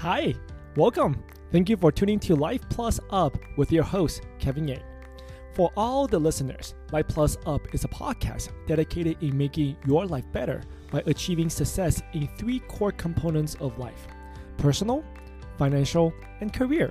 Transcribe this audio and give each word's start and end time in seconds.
Hi, 0.00 0.34
welcome. 0.76 1.22
Thank 1.52 1.68
you 1.68 1.76
for 1.76 1.92
tuning 1.92 2.18
to 2.20 2.34
Life 2.34 2.62
Plus 2.70 2.98
Up 3.10 3.36
with 3.58 3.70
your 3.70 3.82
host, 3.82 4.22
Kevin 4.38 4.66
Yang. 4.66 4.82
For 5.52 5.70
all 5.76 6.06
the 6.06 6.18
listeners, 6.18 6.74
Life 6.90 7.06
Plus 7.08 7.36
Up 7.44 7.74
is 7.74 7.84
a 7.84 7.88
podcast 7.88 8.48
dedicated 8.66 9.22
in 9.22 9.36
making 9.36 9.76
your 9.86 10.06
life 10.06 10.24
better 10.32 10.62
by 10.90 11.02
achieving 11.04 11.50
success 11.50 12.00
in 12.14 12.30
three 12.38 12.60
core 12.60 12.92
components 12.92 13.56
of 13.56 13.78
life 13.78 14.06
personal, 14.56 15.04
financial, 15.58 16.14
and 16.40 16.50
career. 16.50 16.90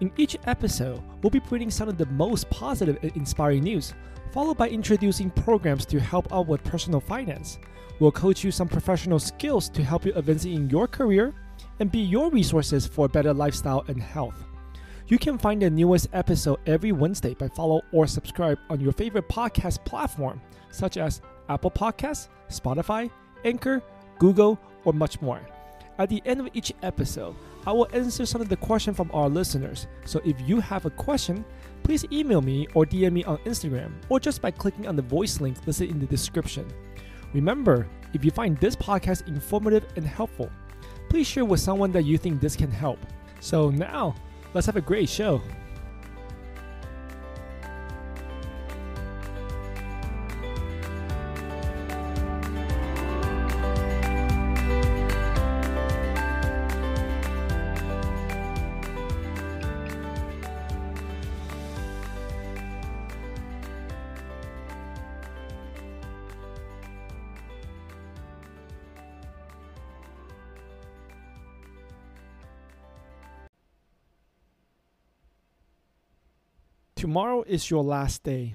In 0.00 0.10
each 0.16 0.36
episode, 0.48 1.00
we'll 1.22 1.30
be 1.30 1.38
putting 1.38 1.70
some 1.70 1.88
of 1.88 1.98
the 1.98 2.06
most 2.06 2.50
positive 2.50 2.98
and 3.02 3.16
inspiring 3.16 3.62
news, 3.62 3.94
followed 4.32 4.56
by 4.56 4.70
introducing 4.70 5.30
programs 5.30 5.86
to 5.86 6.00
help 6.00 6.32
out 6.32 6.48
with 6.48 6.64
personal 6.64 6.98
finance. 6.98 7.60
We'll 8.00 8.10
coach 8.10 8.42
you 8.42 8.50
some 8.50 8.66
professional 8.66 9.20
skills 9.20 9.68
to 9.68 9.84
help 9.84 10.04
you 10.04 10.12
advance 10.14 10.44
in 10.46 10.68
your 10.68 10.88
career 10.88 11.32
and 11.80 11.90
be 11.90 12.00
your 12.00 12.30
resources 12.30 12.86
for 12.86 13.08
better 13.08 13.32
lifestyle 13.32 13.84
and 13.88 14.00
health. 14.00 14.44
You 15.08 15.18
can 15.18 15.36
find 15.36 15.60
the 15.60 15.68
newest 15.68 16.08
episode 16.12 16.60
every 16.66 16.92
Wednesday 16.92 17.34
by 17.34 17.48
follow 17.48 17.82
or 17.92 18.06
subscribe 18.06 18.58
on 18.70 18.80
your 18.80 18.92
favorite 18.92 19.28
podcast 19.28 19.84
platform, 19.84 20.40
such 20.70 20.96
as 20.96 21.20
Apple 21.48 21.70
Podcasts, 21.70 22.28
Spotify, 22.48 23.10
Anchor, 23.44 23.82
Google, 24.18 24.58
or 24.84 24.92
much 24.92 25.20
more. 25.20 25.40
At 25.98 26.08
the 26.08 26.22
end 26.24 26.40
of 26.40 26.48
each 26.54 26.72
episode, 26.82 27.36
I 27.66 27.72
will 27.72 27.88
answer 27.92 28.26
some 28.26 28.40
of 28.40 28.48
the 28.48 28.56
questions 28.56 28.96
from 28.96 29.10
our 29.12 29.28
listeners. 29.28 29.86
So 30.04 30.20
if 30.24 30.36
you 30.46 30.60
have 30.60 30.86
a 30.86 30.90
question, 30.90 31.44
please 31.82 32.04
email 32.10 32.40
me 32.40 32.66
or 32.74 32.84
DM 32.84 33.12
me 33.12 33.24
on 33.24 33.38
Instagram 33.38 33.92
or 34.08 34.18
just 34.18 34.42
by 34.42 34.50
clicking 34.50 34.86
on 34.86 34.96
the 34.96 35.02
voice 35.02 35.40
link 35.40 35.58
listed 35.66 35.90
in 35.90 36.00
the 36.00 36.06
description. 36.06 36.66
Remember, 37.32 37.86
if 38.12 38.24
you 38.24 38.30
find 38.30 38.56
this 38.58 38.76
podcast 38.76 39.28
informative 39.28 39.84
and 39.96 40.06
helpful, 40.06 40.50
please 41.14 41.28
share 41.28 41.44
with 41.44 41.60
someone 41.60 41.92
that 41.92 42.02
you 42.02 42.18
think 42.18 42.40
this 42.40 42.56
can 42.56 42.72
help. 42.72 42.98
So 43.38 43.70
now, 43.70 44.16
let's 44.52 44.66
have 44.66 44.74
a 44.74 44.80
great 44.80 45.08
show. 45.08 45.40
Tomorrow 77.04 77.42
is 77.42 77.68
your 77.68 77.84
last 77.84 78.22
day. 78.22 78.54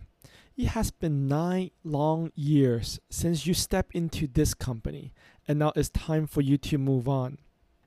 It 0.58 0.69
has 0.69 0.89
been 0.89 1.28
nine 1.28 1.69
long 1.83 2.31
years 2.33 3.00
since 3.08 3.45
you 3.45 3.53
stepped 3.53 3.94
into 3.94 4.25
this 4.25 4.56
company, 4.56 5.14
and 5.47 5.59
now 5.59 5.72
it's 5.75 5.91
time 5.91 6.25
for 6.25 6.41
you 6.41 6.58
to 6.58 6.80
move 6.80 7.08
on. 7.08 7.38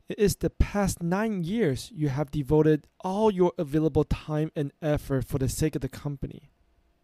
It 0.09 0.21
is 0.21 0.37
the 0.37 0.51
past 0.51 1.03
nine 1.03 1.43
years 1.43 1.91
you 1.93 2.11
have 2.11 2.31
devoted 2.31 2.87
all 3.01 3.29
your 3.29 3.53
available 3.59 4.05
time 4.05 4.53
and 4.55 4.71
effort 4.81 5.25
for 5.25 5.39
the 5.39 5.49
sake 5.49 5.75
of 5.75 5.83
the 5.83 5.89
company. 5.89 6.53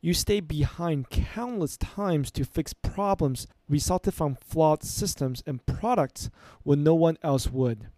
You 0.00 0.14
stayed 0.14 0.46
behind 0.46 1.10
countless 1.10 1.76
times 1.76 2.30
to 2.30 2.44
fix 2.44 2.72
problems 2.72 3.48
resulted 3.68 4.14
from 4.14 4.36
flawed 4.36 4.84
systems 4.84 5.42
and 5.48 5.66
products 5.66 6.30
when 6.62 6.84
no 6.84 6.94
one 6.94 7.18
else 7.24 7.48
would. 7.48 7.88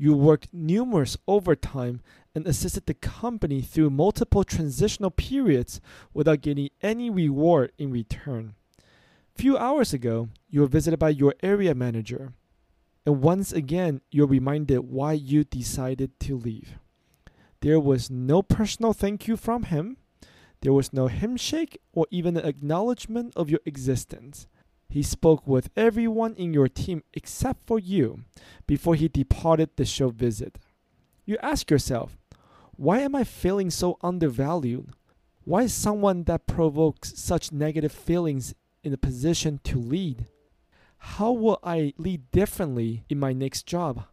You 0.00 0.14
worked 0.14 0.54
numerous 0.54 1.16
overtime 1.26 2.00
and 2.32 2.46
assisted 2.46 2.86
the 2.86 2.94
company 2.94 3.60
through 3.60 3.90
multiple 3.90 4.44
transitional 4.44 5.10
periods 5.10 5.80
without 6.14 6.40
getting 6.40 6.70
any 6.80 7.10
reward 7.10 7.72
in 7.78 7.90
return. 7.90 8.54
Few 9.34 9.58
hours 9.58 9.92
ago, 9.92 10.28
you 10.48 10.60
were 10.60 10.68
visited 10.68 11.00
by 11.00 11.10
your 11.10 11.34
area 11.42 11.74
manager, 11.74 12.32
and 13.04 13.20
once 13.22 13.52
again, 13.52 14.00
you're 14.12 14.26
reminded 14.28 14.80
why 14.80 15.14
you 15.14 15.42
decided 15.42 16.18
to 16.20 16.36
leave. 16.36 16.78
There 17.60 17.80
was 17.80 18.08
no 18.08 18.40
personal 18.42 18.92
thank 18.92 19.26
you 19.26 19.36
from 19.36 19.64
him, 19.64 19.96
there 20.60 20.72
was 20.72 20.92
no 20.92 21.08
handshake 21.08 21.80
or 21.92 22.06
even 22.10 22.36
an 22.36 22.44
acknowledgement 22.44 23.32
of 23.34 23.50
your 23.50 23.60
existence. 23.64 24.46
He 24.90 25.02
spoke 25.02 25.46
with 25.46 25.68
everyone 25.76 26.34
in 26.36 26.54
your 26.54 26.68
team 26.68 27.02
except 27.12 27.66
for 27.66 27.78
you 27.78 28.24
before 28.66 28.94
he 28.94 29.08
departed 29.08 29.70
the 29.76 29.84
show 29.84 30.08
visit. 30.08 30.56
You 31.26 31.36
ask 31.42 31.70
yourself, 31.70 32.16
why 32.76 33.00
am 33.00 33.14
I 33.14 33.24
feeling 33.24 33.70
so 33.70 33.98
undervalued? 34.00 34.90
Why 35.44 35.64
is 35.64 35.74
someone 35.74 36.24
that 36.24 36.46
provokes 36.46 37.18
such 37.18 37.52
negative 37.52 37.92
feelings 37.92 38.54
in 38.82 38.94
a 38.94 38.98
position 38.98 39.60
to 39.64 39.78
lead? 39.78 40.26
How 40.96 41.32
will 41.32 41.58
I 41.62 41.92
lead 41.98 42.30
differently 42.30 43.04
in 43.10 43.18
my 43.18 43.34
next 43.34 43.66
job? 43.66 44.04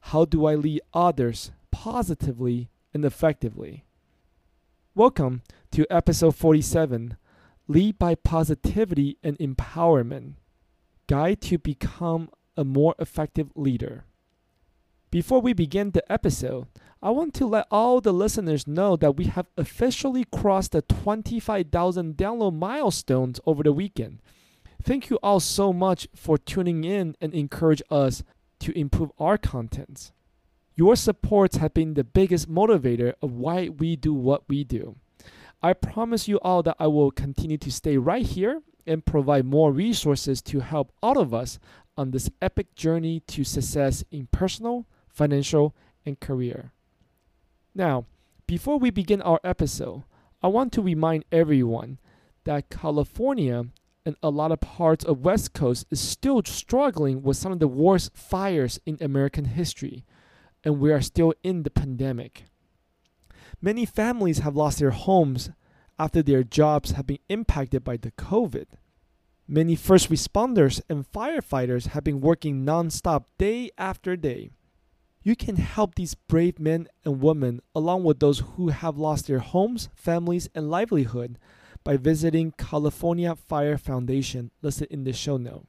How 0.00 0.26
do 0.26 0.44
I 0.44 0.56
lead 0.56 0.82
others 0.92 1.52
positively 1.70 2.68
and 2.92 3.04
effectively? 3.04 3.84
Welcome 4.94 5.42
to 5.72 5.86
episode 5.90 6.36
47 6.36 7.16
Lead 7.68 7.98
by 7.98 8.14
Positivity 8.14 9.18
and 9.24 9.36
Empowerment 9.38 10.34
Guide 11.08 11.40
to 11.40 11.58
Become 11.58 12.30
a 12.56 12.62
More 12.62 12.94
Effective 13.00 13.50
Leader. 13.56 14.04
Before 15.10 15.40
we 15.40 15.52
begin 15.52 15.90
the 15.90 16.10
episode, 16.10 16.68
I 17.02 17.10
want 17.10 17.34
to 17.34 17.46
let 17.46 17.66
all 17.68 18.00
the 18.00 18.12
listeners 18.12 18.68
know 18.68 18.94
that 18.96 19.16
we 19.16 19.24
have 19.24 19.46
officially 19.56 20.24
crossed 20.24 20.72
the 20.72 20.82
25,000 20.82 22.16
download 22.16 22.54
milestones 22.54 23.40
over 23.46 23.64
the 23.64 23.72
weekend. 23.72 24.20
Thank 24.80 25.10
you 25.10 25.18
all 25.20 25.40
so 25.40 25.72
much 25.72 26.06
for 26.14 26.38
tuning 26.38 26.84
in 26.84 27.16
and 27.20 27.34
encourage 27.34 27.82
us 27.90 28.22
to 28.60 28.78
improve 28.78 29.10
our 29.18 29.38
contents. 29.38 30.12
Your 30.76 30.94
supports 30.94 31.56
have 31.56 31.74
been 31.74 31.94
the 31.94 32.04
biggest 32.04 32.48
motivator 32.48 33.14
of 33.20 33.32
why 33.32 33.70
we 33.70 33.96
do 33.96 34.14
what 34.14 34.48
we 34.48 34.62
do. 34.62 34.94
I 35.62 35.72
promise 35.72 36.28
you 36.28 36.38
all 36.40 36.62
that 36.62 36.76
I 36.78 36.86
will 36.86 37.10
continue 37.10 37.58
to 37.58 37.72
stay 37.72 37.96
right 37.96 38.24
here 38.24 38.62
and 38.86 39.04
provide 39.04 39.44
more 39.44 39.72
resources 39.72 40.40
to 40.42 40.60
help 40.60 40.92
all 41.02 41.18
of 41.18 41.34
us 41.34 41.58
on 41.96 42.10
this 42.10 42.30
epic 42.40 42.74
journey 42.74 43.20
to 43.20 43.42
success 43.42 44.04
in 44.10 44.28
personal, 44.30 44.86
financial, 45.08 45.74
and 46.04 46.20
career. 46.20 46.72
Now, 47.74 48.04
before 48.46 48.78
we 48.78 48.90
begin 48.90 49.22
our 49.22 49.40
episode, 49.42 50.04
I 50.42 50.48
want 50.48 50.72
to 50.74 50.82
remind 50.82 51.24
everyone 51.32 51.98
that 52.44 52.70
California 52.70 53.64
and 54.04 54.16
a 54.22 54.30
lot 54.30 54.52
of 54.52 54.60
parts 54.60 55.04
of 55.04 55.24
West 55.24 55.52
Coast 55.52 55.84
is 55.90 56.00
still 56.00 56.42
struggling 56.44 57.22
with 57.22 57.36
some 57.36 57.50
of 57.50 57.58
the 57.58 57.66
worst 57.66 58.16
fires 58.16 58.78
in 58.86 58.98
American 59.00 59.46
history, 59.46 60.04
and 60.62 60.78
we 60.78 60.92
are 60.92 61.00
still 61.00 61.34
in 61.42 61.64
the 61.64 61.70
pandemic. 61.70 62.44
Many 63.60 63.86
families 63.86 64.40
have 64.40 64.56
lost 64.56 64.78
their 64.78 64.90
homes 64.90 65.50
after 65.98 66.22
their 66.22 66.42
jobs 66.42 66.92
have 66.92 67.06
been 67.06 67.18
impacted 67.28 67.82
by 67.82 67.96
the 67.96 68.10
COVID. 68.12 68.66
Many 69.48 69.76
first 69.76 70.10
responders 70.10 70.80
and 70.88 71.10
firefighters 71.10 71.88
have 71.88 72.04
been 72.04 72.20
working 72.20 72.64
nonstop 72.64 73.24
day 73.38 73.70
after 73.78 74.16
day. 74.16 74.50
You 75.22 75.34
can 75.34 75.56
help 75.56 75.94
these 75.94 76.14
brave 76.14 76.58
men 76.60 76.88
and 77.04 77.20
women, 77.20 77.60
along 77.74 78.04
with 78.04 78.20
those 78.20 78.40
who 78.40 78.68
have 78.68 78.98
lost 78.98 79.26
their 79.26 79.38
homes, 79.38 79.88
families, 79.94 80.48
and 80.54 80.70
livelihood, 80.70 81.38
by 81.82 81.96
visiting 81.96 82.52
California 82.52 83.34
Fire 83.34 83.78
Foundation 83.78 84.50
listed 84.62 84.88
in 84.90 85.04
the 85.04 85.12
show 85.12 85.36
note. 85.36 85.66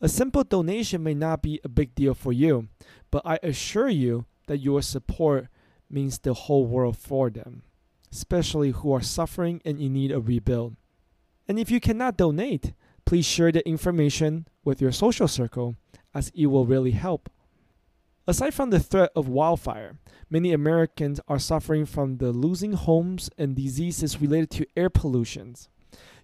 A 0.00 0.08
simple 0.08 0.44
donation 0.44 1.02
may 1.02 1.14
not 1.14 1.42
be 1.42 1.60
a 1.64 1.68
big 1.68 1.94
deal 1.94 2.14
for 2.14 2.32
you, 2.32 2.68
but 3.10 3.22
I 3.24 3.38
assure 3.42 3.88
you 3.88 4.26
that 4.46 4.58
your 4.58 4.82
support 4.82 5.48
means 5.90 6.18
the 6.18 6.34
whole 6.34 6.66
world 6.66 6.96
for 6.96 7.30
them, 7.30 7.62
especially 8.12 8.70
who 8.70 8.92
are 8.92 9.02
suffering 9.02 9.60
and 9.64 9.80
in 9.80 9.92
need 9.92 10.10
of 10.10 10.28
rebuild. 10.28 10.76
And 11.48 11.58
if 11.58 11.70
you 11.70 11.80
cannot 11.80 12.16
donate, 12.16 12.72
please 13.04 13.24
share 13.24 13.52
the 13.52 13.66
information 13.68 14.48
with 14.64 14.80
your 14.80 14.92
social 14.92 15.28
circle 15.28 15.76
as 16.14 16.30
it 16.34 16.46
will 16.46 16.66
really 16.66 16.92
help. 16.92 17.30
Aside 18.26 18.54
from 18.54 18.70
the 18.70 18.80
threat 18.80 19.10
of 19.14 19.28
wildfire, 19.28 19.98
many 20.28 20.52
Americans 20.52 21.20
are 21.28 21.38
suffering 21.38 21.86
from 21.86 22.16
the 22.16 22.32
losing 22.32 22.72
homes 22.72 23.30
and 23.38 23.54
diseases 23.54 24.20
related 24.20 24.50
to 24.50 24.66
air 24.76 24.90
pollutions. 24.90 25.68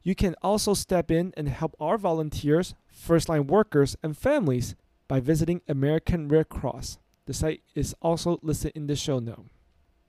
You 0.02 0.16
can 0.16 0.34
also 0.42 0.74
step 0.74 1.12
in 1.12 1.32
and 1.36 1.48
help 1.48 1.76
our 1.78 1.96
volunteers, 1.96 2.74
first 2.88 3.28
line 3.28 3.46
workers, 3.46 3.94
and 4.02 4.16
families 4.16 4.74
by 5.06 5.20
visiting 5.20 5.60
American 5.68 6.26
Red 6.26 6.48
Cross. 6.48 6.98
The 7.26 7.34
site 7.34 7.62
is 7.74 7.94
also 8.02 8.38
listed 8.42 8.72
in 8.74 8.86
the 8.86 8.96
show 8.96 9.18
note. 9.18 9.46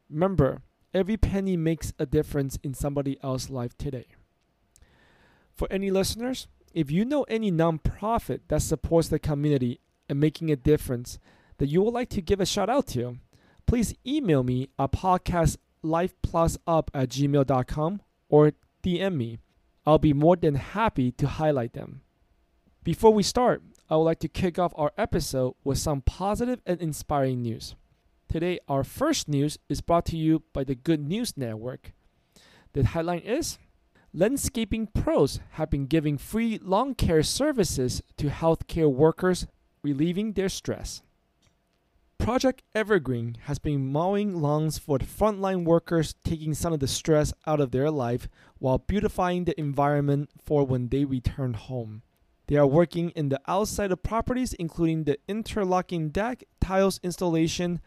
Remember, 0.09 0.61
every 0.93 1.17
penny 1.17 1.57
makes 1.57 1.93
a 1.99 2.05
difference 2.05 2.57
in 2.63 2.73
somebody 2.73 3.17
else's 3.23 3.49
life 3.49 3.77
today. 3.77 4.07
For 5.53 5.67
any 5.71 5.91
listeners, 5.91 6.47
if 6.73 6.89
you 6.89 7.05
know 7.05 7.23
any 7.23 7.51
nonprofit 7.51 8.41
that 8.47 8.63
supports 8.63 9.07
the 9.07 9.19
community 9.19 9.79
and 10.09 10.19
making 10.19 10.49
a 10.49 10.55
difference, 10.55 11.19
that 11.57 11.67
you 11.67 11.81
would 11.83 11.93
like 11.93 12.09
to 12.09 12.21
give 12.21 12.41
a 12.41 12.45
shout 12.45 12.69
out 12.69 12.87
to, 12.87 13.17
please 13.67 13.93
email 14.05 14.43
me 14.43 14.69
at 14.79 14.91
podcastlifeplusup 14.91 16.87
at 16.93 17.09
gmail.com 17.09 18.01
or 18.29 18.51
DM 18.83 19.15
me. 19.15 19.37
I'll 19.85 19.99
be 19.99 20.13
more 20.13 20.35
than 20.35 20.55
happy 20.55 21.11
to 21.11 21.27
highlight 21.27 21.73
them. 21.73 22.01
Before 22.83 23.13
we 23.13 23.23
start, 23.23 23.61
I 23.93 23.95
would 23.95 24.05
like 24.05 24.21
to 24.21 24.27
kick 24.27 24.57
off 24.57 24.73
our 24.75 24.91
episode 24.97 25.53
with 25.63 25.77
some 25.77 26.01
positive 26.01 26.59
and 26.65 26.81
inspiring 26.81 27.43
news. 27.43 27.75
Today, 28.27 28.57
our 28.67 28.83
first 28.83 29.27
news 29.27 29.59
is 29.69 29.81
brought 29.81 30.07
to 30.07 30.17
you 30.17 30.41
by 30.51 30.63
the 30.63 30.73
Good 30.73 30.99
News 30.99 31.37
Network. 31.37 31.91
The 32.71 32.85
headline 32.85 33.19
is 33.19 33.59
Landscaping 34.11 34.87
pros 34.87 35.41
have 35.51 35.69
been 35.69 35.85
giving 35.85 36.17
free 36.17 36.57
lawn 36.59 36.95
care 36.95 37.21
services 37.21 38.01
to 38.17 38.29
healthcare 38.29 38.91
workers, 38.91 39.45
relieving 39.83 40.33
their 40.33 40.49
stress. 40.49 41.03
Project 42.17 42.63
Evergreen 42.73 43.37
has 43.43 43.59
been 43.59 43.91
mowing 43.91 44.41
lawns 44.41 44.79
for 44.79 44.97
the 44.97 45.05
frontline 45.05 45.65
workers, 45.65 46.15
taking 46.23 46.55
some 46.55 46.73
of 46.73 46.79
the 46.79 46.87
stress 46.87 47.31
out 47.45 47.59
of 47.59 47.69
their 47.69 47.91
life 47.91 48.27
while 48.57 48.79
beautifying 48.79 49.45
the 49.45 49.59
environment 49.59 50.31
for 50.43 50.65
when 50.65 50.87
they 50.87 51.05
return 51.05 51.53
home. 51.53 52.01
They 52.47 52.57
are 52.57 52.67
working 52.67 53.09
in 53.11 53.29
the 53.29 53.41
outside 53.47 53.91
of 53.91 54.03
properties, 54.03 54.53
including 54.53 55.05
the 55.05 55.17
interlocking 55.27 56.09
deck, 56.09 56.43
tiles 56.59 56.99
installation. 57.03 57.79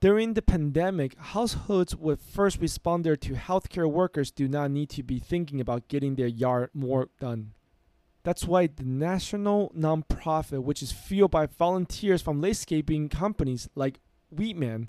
During 0.00 0.34
the 0.34 0.42
pandemic, 0.42 1.18
households 1.18 1.96
with 1.96 2.22
first 2.22 2.60
responder 2.60 3.18
to 3.20 3.34
healthcare 3.34 3.90
workers 3.90 4.30
do 4.30 4.46
not 4.46 4.70
need 4.70 4.90
to 4.90 5.02
be 5.02 5.18
thinking 5.18 5.60
about 5.60 5.88
getting 5.88 6.14
their 6.14 6.28
yard 6.28 6.70
more 6.72 7.08
done. 7.18 7.54
That's 8.22 8.44
why 8.44 8.68
the 8.68 8.84
national 8.84 9.72
nonprofit, 9.76 10.62
which 10.62 10.82
is 10.82 10.92
fueled 10.92 11.32
by 11.32 11.46
volunteers 11.46 12.22
from 12.22 12.40
landscaping 12.40 13.08
companies 13.08 13.68
like 13.74 14.00
Weedman, 14.34 14.88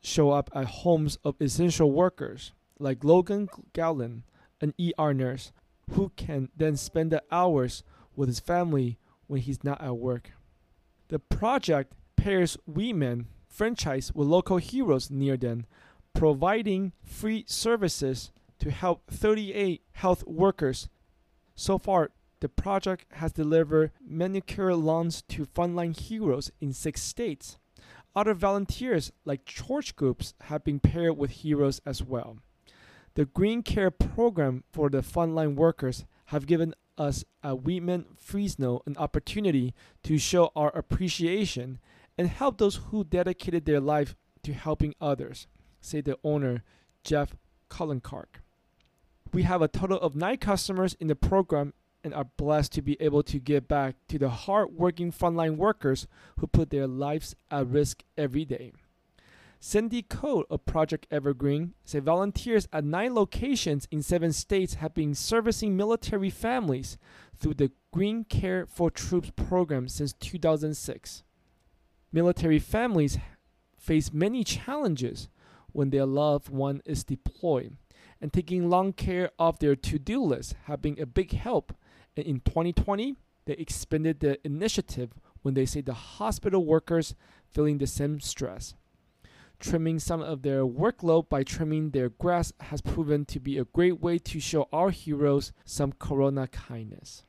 show 0.00 0.30
up 0.30 0.50
at 0.54 0.66
homes 0.66 1.18
of 1.22 1.36
essential 1.40 1.92
workers 1.92 2.52
like 2.78 3.04
Logan 3.04 3.48
Gallen, 3.72 4.24
an 4.60 4.74
ER 4.80 5.12
nurse, 5.12 5.52
who 5.92 6.10
can 6.16 6.48
then 6.56 6.76
spend 6.76 7.12
the 7.12 7.22
hours 7.30 7.82
with 8.18 8.28
his 8.28 8.40
family 8.40 8.98
when 9.28 9.40
he's 9.40 9.62
not 9.62 9.80
at 9.80 9.96
work. 9.96 10.32
The 11.06 11.20
project 11.20 11.92
pairs 12.16 12.58
Weedman 12.70 13.26
franchise 13.46 14.12
with 14.12 14.26
local 14.26 14.56
heroes 14.56 15.08
near 15.08 15.36
them, 15.36 15.66
providing 16.14 16.92
free 17.04 17.44
services 17.46 18.32
to 18.58 18.72
help 18.72 19.08
38 19.08 19.82
health 19.92 20.26
workers. 20.26 20.88
So 21.54 21.78
far, 21.78 22.10
the 22.40 22.48
project 22.48 23.06
has 23.12 23.32
delivered 23.32 23.92
manicure 24.04 24.74
lawns 24.74 25.22
to 25.22 25.46
frontline 25.46 25.98
heroes 25.98 26.50
in 26.60 26.72
six 26.72 27.02
states. 27.02 27.56
Other 28.16 28.34
volunteers, 28.34 29.12
like 29.24 29.44
church 29.44 29.94
groups, 29.94 30.34
have 30.42 30.64
been 30.64 30.80
paired 30.80 31.16
with 31.16 31.30
heroes 31.30 31.80
as 31.86 32.02
well. 32.02 32.38
The 33.14 33.26
Green 33.26 33.62
Care 33.62 33.92
program 33.92 34.64
for 34.72 34.90
the 34.90 35.02
frontline 35.02 35.54
workers 35.54 36.04
have 36.26 36.46
given 36.46 36.74
us 36.98 37.24
at 37.42 37.56
Weedman 37.56 38.04
Fresno 38.16 38.82
an 38.86 38.96
opportunity 38.96 39.74
to 40.02 40.18
show 40.18 40.50
our 40.54 40.76
appreciation 40.76 41.78
and 42.16 42.28
help 42.28 42.58
those 42.58 42.76
who 42.90 43.04
dedicated 43.04 43.64
their 43.64 43.80
life 43.80 44.16
to 44.42 44.52
helping 44.52 44.94
others, 45.00 45.46
said 45.80 46.04
the 46.04 46.18
owner, 46.24 46.64
Jeff 47.04 47.36
Cullencark. 47.70 48.42
We 49.32 49.42
have 49.42 49.62
a 49.62 49.68
total 49.68 50.00
of 50.00 50.16
nine 50.16 50.38
customers 50.38 50.96
in 50.98 51.06
the 51.06 51.16
program 51.16 51.74
and 52.02 52.14
are 52.14 52.24
blessed 52.36 52.72
to 52.72 52.82
be 52.82 52.96
able 53.00 53.22
to 53.24 53.38
give 53.38 53.68
back 53.68 53.96
to 54.08 54.18
the 54.18 54.28
hard-working 54.28 55.12
frontline 55.12 55.56
workers 55.56 56.06
who 56.38 56.46
put 56.46 56.70
their 56.70 56.86
lives 56.86 57.34
at 57.50 57.66
risk 57.66 58.02
every 58.16 58.44
day. 58.44 58.72
Cindy 59.60 60.02
Code 60.02 60.46
of 60.50 60.64
Project 60.66 61.06
Evergreen 61.10 61.74
said 61.84 62.04
volunteers 62.04 62.68
at 62.72 62.84
nine 62.84 63.14
locations 63.14 63.88
in 63.90 64.02
seven 64.02 64.32
states 64.32 64.74
have 64.74 64.94
been 64.94 65.14
servicing 65.14 65.76
military 65.76 66.30
families 66.30 66.96
through 67.36 67.54
the 67.54 67.72
Green 67.92 68.24
Care 68.24 68.66
for 68.66 68.90
Troops 68.90 69.32
program 69.34 69.88
since 69.88 70.12
2006. 70.12 71.24
Military 72.12 72.58
families 72.58 73.18
face 73.76 74.12
many 74.12 74.44
challenges 74.44 75.28
when 75.72 75.90
their 75.90 76.06
loved 76.06 76.48
one 76.48 76.80
is 76.86 77.04
deployed, 77.04 77.76
and 78.20 78.32
taking 78.32 78.70
long 78.70 78.92
care 78.92 79.30
of 79.38 79.58
their 79.58 79.74
to-do 79.76 80.22
list 80.22 80.54
have 80.64 80.80
been 80.80 81.00
a 81.00 81.06
big 81.06 81.32
help 81.32 81.72
and 82.18 82.26
in 82.26 82.40
2020, 82.40 83.14
they 83.46 83.52
expanded 83.54 84.18
the 84.18 84.44
initiative 84.44 85.12
when 85.42 85.54
they 85.54 85.64
say 85.64 85.80
the 85.80 85.94
hospital 85.94 86.64
workers 86.64 87.14
feeling 87.48 87.78
the 87.78 87.86
same 87.86 88.18
stress. 88.18 88.74
Trimming 89.60 89.98
some 89.98 90.22
of 90.22 90.42
their 90.42 90.64
workload 90.64 91.28
by 91.28 91.42
trimming 91.42 91.90
their 91.90 92.10
grass 92.10 92.52
has 92.60 92.80
proven 92.80 93.24
to 93.26 93.40
be 93.40 93.58
a 93.58 93.64
great 93.64 94.00
way 94.00 94.18
to 94.18 94.38
show 94.38 94.68
our 94.72 94.90
heroes 94.90 95.52
some 95.64 95.92
corona 95.92 96.46
kindness. 96.46 97.24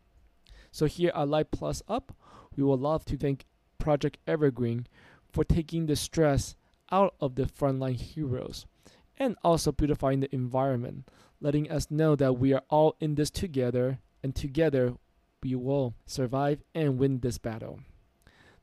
So 0.71 0.85
here 0.85 1.11
at 1.15 1.27
Life 1.27 1.47
Plus 1.51 1.81
Up, 1.87 2.15
we 2.55 2.63
would 2.63 2.79
love 2.79 3.03
to 3.05 3.17
thank 3.17 3.45
Project 3.79 4.19
Evergreen 4.27 4.85
for 5.31 5.43
taking 5.43 5.87
the 5.87 5.95
stress 5.95 6.55
out 6.91 7.15
of 7.19 7.35
the 7.35 7.43
frontline 7.43 7.99
heroes 7.99 8.67
and 9.17 9.35
also 9.43 9.71
beautifying 9.71 10.19
the 10.19 10.33
environment, 10.33 11.09
letting 11.41 11.69
us 11.71 11.89
know 11.89 12.15
that 12.15 12.33
we 12.33 12.53
are 12.53 12.63
all 12.69 12.95
in 12.99 13.15
this 13.15 13.31
together 13.31 13.99
and 14.23 14.35
together 14.35 14.93
we 15.41 15.55
will 15.55 15.95
survive 16.05 16.61
and 16.75 16.99
win 16.99 17.19
this 17.19 17.37
battle. 17.37 17.79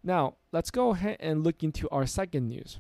Now, 0.03 0.35
let's 0.53 0.71
go 0.71 0.91
ahead 0.91 1.17
and 1.19 1.43
look 1.43 1.63
into 1.63 1.89
our 1.91 2.07
second 2.07 2.49
news. 2.49 2.79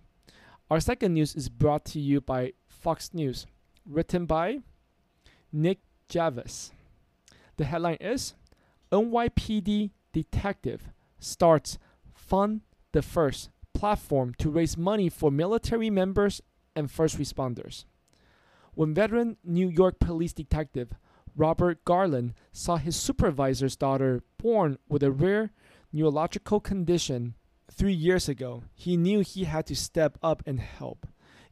Our 0.68 0.80
second 0.80 1.14
news 1.14 1.36
is 1.36 1.48
brought 1.48 1.84
to 1.86 2.00
you 2.00 2.20
by 2.20 2.54
Fox 2.66 3.14
News, 3.14 3.46
written 3.88 4.26
by 4.26 4.62
Nick 5.52 5.78
Javis. 6.08 6.72
The 7.56 7.66
headline 7.66 7.98
is 8.00 8.34
NYPD 8.90 9.92
Detective 10.12 10.88
starts 11.20 11.78
Fund 12.12 12.62
the 12.90 13.00
First 13.00 13.50
platform 13.74 14.34
to 14.38 14.50
raise 14.50 14.76
money 14.76 15.08
for 15.08 15.30
military 15.30 15.88
members 15.88 16.42
and 16.74 16.90
first 16.90 17.16
responders. 17.16 17.84
When 18.74 18.92
veteran 18.92 19.36
New 19.44 19.68
York 19.68 20.00
police 20.00 20.32
detective 20.32 20.94
Robert 21.36 21.84
Garland 21.84 22.34
saw 22.50 22.74
his 22.74 22.96
supervisor's 22.96 23.76
daughter 23.76 24.24
born 24.36 24.78
with 24.88 25.04
a 25.04 25.12
rare 25.12 25.52
neurological 25.92 26.58
condition 26.58 27.36
three 27.70 27.92
years 27.92 28.28
ago, 28.28 28.64
he 28.74 28.96
knew 28.96 29.20
he 29.20 29.44
had 29.44 29.66
to 29.66 29.76
step 29.76 30.18
up 30.22 30.42
and 30.46 30.60
help. 30.60 31.06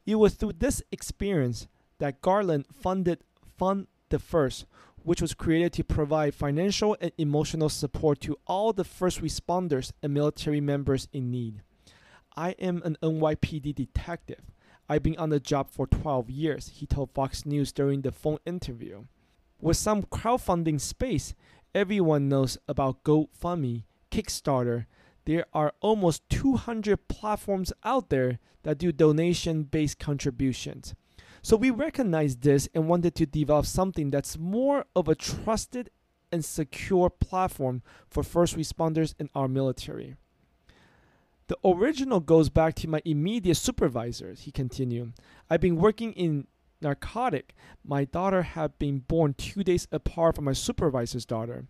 It 0.05 0.15
was 0.15 0.35
through 0.35 0.53
this 0.59 0.81
experience 0.91 1.67
that 1.99 2.21
Garland 2.21 2.65
funded 2.71 3.19
Fund 3.57 3.87
the 4.09 4.19
First, 4.19 4.65
which 5.03 5.21
was 5.21 5.33
created 5.33 5.73
to 5.73 5.83
provide 5.83 6.33
financial 6.33 6.97
and 6.99 7.11
emotional 7.17 7.69
support 7.69 8.19
to 8.21 8.37
all 8.47 8.73
the 8.73 8.83
first 8.83 9.21
responders 9.21 9.91
and 10.01 10.13
military 10.13 10.61
members 10.61 11.07
in 11.13 11.31
need. 11.31 11.61
I 12.35 12.51
am 12.51 12.81
an 12.83 12.97
NYPD 13.01 13.75
detective. 13.75 14.41
I've 14.89 15.03
been 15.03 15.17
on 15.17 15.29
the 15.29 15.39
job 15.39 15.69
for 15.71 15.87
12 15.87 16.29
years, 16.29 16.71
he 16.75 16.85
told 16.85 17.11
Fox 17.11 17.45
News 17.45 17.71
during 17.71 18.01
the 18.01 18.11
phone 18.11 18.39
interview. 18.45 19.05
With 19.61 19.77
some 19.77 20.03
crowdfunding 20.03 20.79
space, 20.81 21.33
everyone 21.73 22.29
knows 22.29 22.57
about 22.67 23.03
GoFundMe, 23.03 23.83
Kickstarter. 24.11 24.85
There 25.25 25.45
are 25.53 25.73
almost 25.81 26.27
200 26.29 27.07
platforms 27.07 27.73
out 27.83 28.09
there 28.09 28.39
that 28.63 28.77
do 28.77 28.91
donation 28.91 29.63
based 29.63 29.99
contributions. 29.99 30.95
So 31.41 31.57
we 31.57 31.69
recognize 31.69 32.37
this 32.37 32.67
and 32.73 32.87
wanted 32.87 33.15
to 33.15 33.25
develop 33.25 33.65
something 33.65 34.09
that's 34.09 34.37
more 34.37 34.85
of 34.95 35.07
a 35.07 35.15
trusted 35.15 35.91
and 36.31 36.43
secure 36.43 37.09
platform 37.09 37.81
for 38.09 38.23
first 38.23 38.57
responders 38.57 39.13
in 39.19 39.29
our 39.35 39.47
military. 39.47 40.15
The 41.47 41.57
original 41.63 42.19
goes 42.19 42.49
back 42.49 42.73
to 42.75 42.89
my 42.89 43.01
immediate 43.05 43.55
supervisors, 43.55 44.41
he 44.41 44.51
continued. 44.51 45.13
I've 45.49 45.61
been 45.61 45.75
working 45.75 46.13
in 46.13 46.47
narcotic, 46.81 47.53
my 47.83 48.05
daughter 48.05 48.41
had 48.41 48.79
been 48.79 48.99
born 48.99 49.35
two 49.35 49.63
days 49.63 49.87
apart 49.91 50.35
from 50.35 50.45
my 50.45 50.53
supervisor's 50.53 51.25
daughter. 51.25 51.67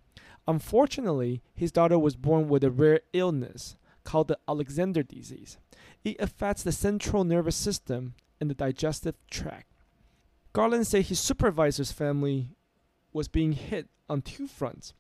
Unfortunately, 0.48 1.42
his 1.54 1.72
daughter 1.72 1.98
was 1.98 2.16
born 2.16 2.48
with 2.48 2.64
a 2.64 2.72
rare 2.72 3.02
illness 3.14 3.76
called 4.04 4.28
the 4.28 4.38
Alexander 4.48 5.04
disease. 5.04 5.58
It 6.04 6.20
affects 6.20 6.64
the 6.64 6.72
central 6.72 7.24
nervous 7.24 7.56
system 7.56 8.14
and 8.40 8.50
the 8.50 8.54
digestive 8.54 9.16
tract. 9.30 9.72
Garland 10.54 10.88
said 10.88 11.06
his 11.06 11.20
supervisor's 11.20 11.92
family 11.92 12.56
was 13.12 13.28
being 13.28 13.54
hit 13.54 13.90
on 14.08 14.22
two 14.22 14.48
fronts 14.48 14.94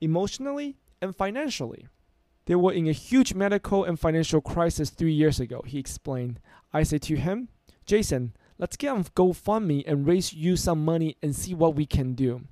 emotionally 0.00 0.76
and 1.00 1.14
financially. 1.14 1.88
They 2.46 2.54
were 2.54 2.72
in 2.72 2.88
a 2.88 2.92
huge 2.92 3.34
medical 3.34 3.84
and 3.84 3.98
financial 3.98 4.40
crisis 4.40 4.90
three 4.90 5.12
years 5.12 5.38
ago, 5.38 5.62
he 5.66 5.78
explained. 5.78 6.40
I 6.72 6.82
said 6.82 7.02
to 7.02 7.16
him, 7.16 7.48
Jason, 7.86 8.34
let's 8.58 8.76
get 8.76 8.88
on 8.88 9.04
GoFundMe 9.04 9.84
and 9.86 10.06
raise 10.06 10.32
you 10.32 10.56
some 10.56 10.84
money 10.84 11.16
and 11.22 11.34
see 11.34 11.54
what 11.54 11.74
we 11.74 11.86
can 11.86 12.14
do. 12.14 12.42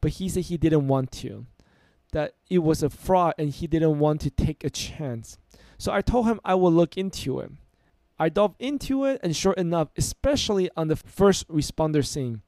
But 0.00 0.12
he 0.12 0.28
said 0.28 0.44
he 0.44 0.56
didn't 0.56 0.88
want 0.88 1.12
to, 1.12 1.46
that 2.12 2.34
it 2.48 2.58
was 2.58 2.82
a 2.82 2.90
fraud 2.90 3.34
and 3.38 3.50
he 3.50 3.66
didn't 3.66 3.98
want 3.98 4.20
to 4.22 4.30
take 4.30 4.64
a 4.64 4.70
chance. 4.70 5.38
So 5.78 5.92
I 5.92 6.00
told 6.00 6.26
him 6.26 6.40
I 6.44 6.54
would 6.54 6.72
look 6.72 6.96
into 6.96 7.40
it. 7.40 7.50
I 8.18 8.30
dove 8.30 8.54
into 8.58 9.04
it, 9.04 9.20
and 9.22 9.36
sure 9.36 9.52
enough, 9.54 9.88
especially 9.96 10.70
on 10.74 10.88
the 10.88 10.96
first 10.96 11.46
responder 11.48 12.04
scene, 12.04 12.40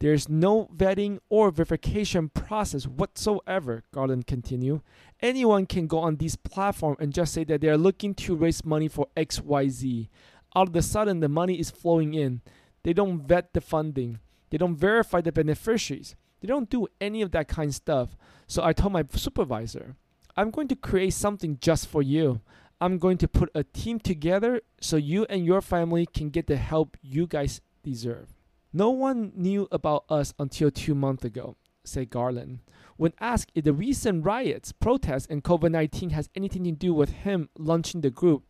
there's 0.00 0.28
no 0.28 0.68
vetting 0.74 1.18
or 1.28 1.50
verification 1.50 2.30
process 2.30 2.86
whatsoever, 2.86 3.84
Garland 3.92 4.26
continued. 4.26 4.80
Anyone 5.20 5.66
can 5.66 5.86
go 5.86 5.98
on 5.98 6.16
this 6.16 6.36
platform 6.36 6.96
and 6.98 7.12
just 7.12 7.32
say 7.34 7.44
that 7.44 7.60
they 7.60 7.68
are 7.68 7.78
looking 7.78 8.14
to 8.14 8.34
raise 8.34 8.64
money 8.64 8.88
for 8.88 9.08
XYZ. 9.16 10.08
All 10.52 10.64
of 10.64 10.74
a 10.74 10.82
sudden, 10.82 11.20
the 11.20 11.28
money 11.28 11.58
is 11.58 11.70
flowing 11.70 12.14
in. 12.14 12.40
They 12.82 12.92
don't 12.92 13.20
vet 13.20 13.52
the 13.52 13.60
funding, 13.60 14.18
they 14.50 14.58
don't 14.58 14.76
verify 14.76 15.20
the 15.20 15.32
beneficiaries, 15.32 16.16
they 16.44 16.48
don't 16.48 16.68
do 16.68 16.86
any 17.00 17.22
of 17.22 17.30
that 17.30 17.48
kind 17.48 17.70
of 17.70 17.74
stuff. 17.74 18.18
So 18.46 18.62
I 18.62 18.74
told 18.74 18.92
my 18.92 19.02
supervisor, 19.14 19.96
I'm 20.36 20.50
going 20.50 20.68
to 20.68 20.76
create 20.76 21.14
something 21.14 21.56
just 21.58 21.88
for 21.88 22.02
you. 22.02 22.42
I'm 22.82 22.98
going 22.98 23.16
to 23.18 23.28
put 23.28 23.48
a 23.54 23.64
team 23.64 23.98
together 23.98 24.60
so 24.78 24.96
you 24.96 25.24
and 25.30 25.46
your 25.46 25.62
family 25.62 26.04
can 26.04 26.28
get 26.28 26.46
the 26.46 26.56
help 26.56 26.98
you 27.00 27.26
guys 27.26 27.62
deserve. 27.82 28.34
No 28.74 28.90
one 28.90 29.32
knew 29.34 29.68
about 29.72 30.04
us 30.10 30.34
until 30.38 30.70
two 30.70 30.94
months 30.94 31.24
ago, 31.24 31.56
said 31.82 32.10
Garland. 32.10 32.58
When 32.98 33.14
asked 33.20 33.50
if 33.54 33.64
the 33.64 33.72
recent 33.72 34.26
riots, 34.26 34.70
protests, 34.70 35.26
and 35.30 35.42
COVID 35.42 35.70
19 35.70 36.10
has 36.10 36.28
anything 36.34 36.64
to 36.64 36.72
do 36.72 36.92
with 36.92 37.08
him 37.08 37.48
launching 37.56 38.02
the 38.02 38.10
group, 38.10 38.42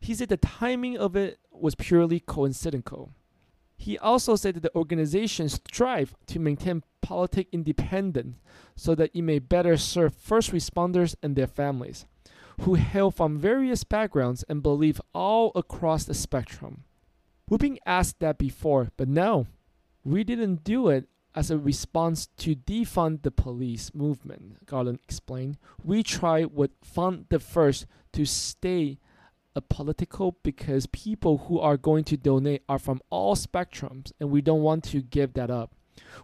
he 0.00 0.14
said 0.14 0.28
the 0.28 0.36
timing 0.36 0.98
of 0.98 1.16
it 1.16 1.38
was 1.50 1.74
purely 1.74 2.20
coincidental. 2.20 3.14
He 3.78 3.96
also 3.96 4.34
said 4.36 4.56
that 4.56 4.62
the 4.62 4.74
organization 4.74 5.48
strive 5.48 6.14
to 6.26 6.40
maintain 6.40 6.82
politic 7.00 7.48
independence 7.52 8.36
so 8.76 8.94
that 8.96 9.12
it 9.14 9.22
may 9.22 9.38
better 9.38 9.76
serve 9.76 10.14
first 10.14 10.52
responders 10.52 11.14
and 11.22 11.36
their 11.36 11.46
families, 11.46 12.04
who 12.62 12.74
hail 12.74 13.10
from 13.10 13.38
various 13.38 13.84
backgrounds 13.84 14.44
and 14.48 14.62
believe 14.62 15.00
all 15.14 15.52
across 15.54 16.04
the 16.04 16.12
spectrum. 16.12 16.84
We've 17.48 17.60
been 17.60 17.78
asked 17.86 18.18
that 18.18 18.36
before, 18.36 18.90
but 18.96 19.08
no, 19.08 19.46
we 20.04 20.24
didn't 20.24 20.64
do 20.64 20.88
it 20.88 21.08
as 21.34 21.50
a 21.50 21.56
response 21.56 22.26
to 22.38 22.56
defund 22.56 23.22
the 23.22 23.30
police 23.30 23.94
movement, 23.94 24.66
Garland 24.66 24.98
explained. 25.04 25.56
We 25.84 26.02
tried 26.02 26.52
with 26.52 26.72
Fund 26.82 27.26
the 27.28 27.38
First 27.38 27.86
to 28.12 28.24
stay 28.24 28.98
political 29.60 30.36
because 30.42 30.86
people 30.86 31.38
who 31.38 31.58
are 31.58 31.76
going 31.76 32.04
to 32.04 32.16
donate 32.16 32.62
are 32.68 32.78
from 32.78 33.00
all 33.10 33.36
spectrums 33.36 34.12
and 34.20 34.30
we 34.30 34.40
don't 34.40 34.62
want 34.62 34.84
to 34.84 35.02
give 35.02 35.34
that 35.34 35.50
up. 35.50 35.74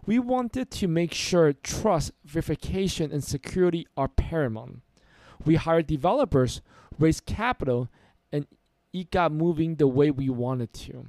We 0.05 0.19
wanted 0.19 0.71
to 0.71 0.87
make 0.87 1.13
sure 1.13 1.53
trust, 1.53 2.11
verification, 2.23 3.11
and 3.11 3.23
security 3.23 3.87
are 3.97 4.07
paramount. 4.07 4.81
We 5.45 5.55
hired 5.55 5.87
developers, 5.87 6.61
raised 6.97 7.25
capital, 7.25 7.89
and 8.31 8.47
it 8.93 9.11
got 9.11 9.31
moving 9.31 9.75
the 9.75 9.87
way 9.87 10.11
we 10.11 10.29
wanted 10.29 10.73
to. 10.73 11.07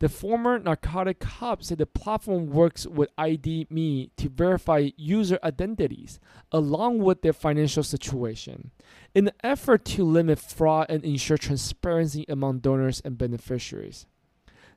The 0.00 0.08
former 0.08 0.60
narcotic 0.60 1.18
cop 1.18 1.64
said 1.64 1.78
the 1.78 1.86
platform 1.86 2.50
works 2.50 2.86
with 2.86 3.10
ID.me 3.18 4.10
to 4.16 4.28
verify 4.28 4.90
user 4.96 5.40
identities 5.42 6.20
along 6.52 6.98
with 6.98 7.22
their 7.22 7.32
financial 7.32 7.82
situation 7.82 8.70
in 9.12 9.26
an 9.26 9.34
effort 9.42 9.84
to 9.86 10.04
limit 10.04 10.38
fraud 10.38 10.86
and 10.88 11.04
ensure 11.04 11.36
transparency 11.36 12.24
among 12.28 12.60
donors 12.60 13.02
and 13.04 13.18
beneficiaries. 13.18 14.06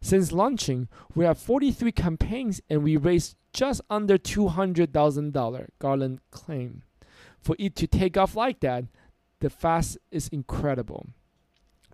Since 0.02 0.32
launching, 0.32 0.88
we 1.14 1.26
have 1.26 1.38
43 1.38 1.92
campaigns 1.92 2.60
and 2.68 2.82
we 2.82 2.98
raised 2.98 3.36
just 3.54 3.82
under 3.92 4.18
$200,000, 4.18 5.68
Garland 5.78 6.20
claimed. 6.32 6.82
For 7.40 7.56
it 7.60 7.76
to 7.76 7.86
take 7.86 8.18
off 8.18 8.36
like 8.36 8.62
that, 8.62 8.86
the 9.40 9.52
fast 9.52 10.00
is 10.10 10.30
incredible. 10.30 11.08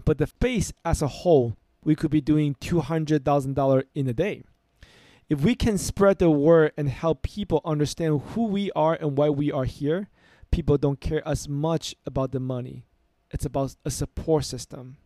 But 0.05 0.19
the 0.19 0.29
base 0.39 0.71
as 0.85 1.01
a 1.01 1.07
whole 1.07 1.57
we 1.87 1.95
could 1.95 2.11
be 2.11 2.19
doing 2.19 2.53
$200,000 2.55 3.83
in 3.95 4.09
a 4.09 4.13
day. 4.13 4.43
If 5.29 5.39
we 5.39 5.55
can 5.55 5.77
spread 5.77 6.19
the 6.19 6.29
word 6.29 6.73
and 6.75 6.89
help 6.89 7.21
people 7.21 7.61
understand 7.63 8.21
who 8.31 8.47
we 8.47 8.69
are 8.73 8.95
and 8.95 9.17
why 9.17 9.29
we 9.29 9.53
are 9.53 9.63
here, 9.63 10.09
people 10.51 10.77
don't 10.77 10.99
care 10.99 11.25
as 11.25 11.47
much 11.47 11.95
about 12.05 12.33
the 12.33 12.41
money. 12.41 12.83
It's 13.31 13.45
about 13.45 13.77
a 13.85 13.89
support 13.89 14.43
system. 14.43 14.97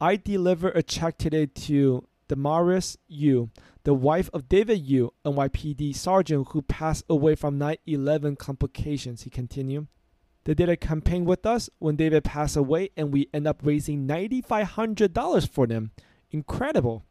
I 0.00 0.16
deliver 0.16 0.70
a 0.70 0.82
check 0.82 1.18
today 1.18 1.46
to 1.46 2.04
Damaris 2.26 2.96
Yu, 3.06 3.50
the 3.84 3.94
wife 3.94 4.28
of 4.32 4.48
David 4.48 4.80
Yu, 4.80 5.12
NYPD 5.24 5.94
sergeant 5.94 6.48
who 6.48 6.62
passed 6.62 7.04
away 7.08 7.36
from 7.36 7.58
9 7.58 7.76
11 7.86 8.34
complications, 8.36 9.22
he 9.22 9.30
continued. 9.30 9.86
They 10.44 10.54
did 10.54 10.68
a 10.68 10.76
campaign 10.76 11.24
with 11.24 11.46
us 11.46 11.70
when 11.78 11.96
David 11.96 12.24
passed 12.24 12.56
away, 12.56 12.90
and 12.96 13.12
we 13.12 13.28
end 13.32 13.46
up 13.46 13.60
raising 13.62 14.06
$9,500 14.08 15.48
for 15.48 15.66
them. 15.66 15.92
Incredible. 16.30 17.04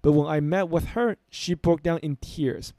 But 0.00 0.12
when 0.12 0.26
I 0.26 0.40
met 0.40 0.68
with 0.68 0.88
her, 0.88 1.16
she 1.28 1.54
broke 1.54 1.82
down 1.82 1.98
in 1.98 2.16
tears. 2.16 2.72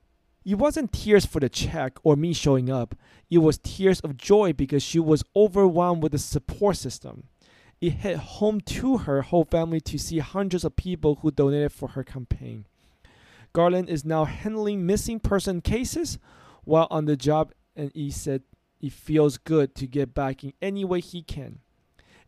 It 0.46 0.56
wasn't 0.56 0.94
tears 0.94 1.26
for 1.26 1.40
the 1.40 1.50
check 1.50 2.00
or 2.02 2.16
me 2.16 2.34
showing 2.34 2.70
up. 2.70 2.96
It 3.30 3.40
was 3.40 3.60
tears 3.60 4.00
of 4.00 4.18
joy 4.18 4.54
because 4.54 4.82
she 4.82 5.00
was 5.00 5.24
overwhelmed 5.36 6.02
with 6.02 6.14
the 6.14 6.18
support 6.18 6.78
system. 6.78 7.26
It 7.82 7.92
hit 7.92 8.18
home 8.18 8.60
to 8.62 9.00
her 9.00 9.22
whole 9.22 9.46
family 9.46 9.80
to 9.82 9.98
see 9.98 10.20
hundreds 10.20 10.64
of 10.64 10.76
people 10.76 11.16
who 11.22 11.32
donated 11.32 11.72
for 11.72 11.90
her 11.90 12.04
campaign. 12.04 12.66
Garland 13.54 13.90
is 13.90 14.06
now 14.06 14.26
handling 14.26 14.86
missing 14.86 15.20
person 15.20 15.62
cases 15.62 16.18
while 16.64 16.88
on 16.90 17.06
the 17.06 17.16
job, 17.16 17.52
and 17.76 17.92
he 17.94 18.12
said 18.12 18.44
it 18.82 18.94
feels 18.94 19.38
good 19.38 19.76
to 19.76 19.88
get 19.88 20.14
back 20.14 20.44
in 20.44 20.54
any 20.62 20.86
way 20.86 21.02
he 21.02 21.22
can. 21.22 21.60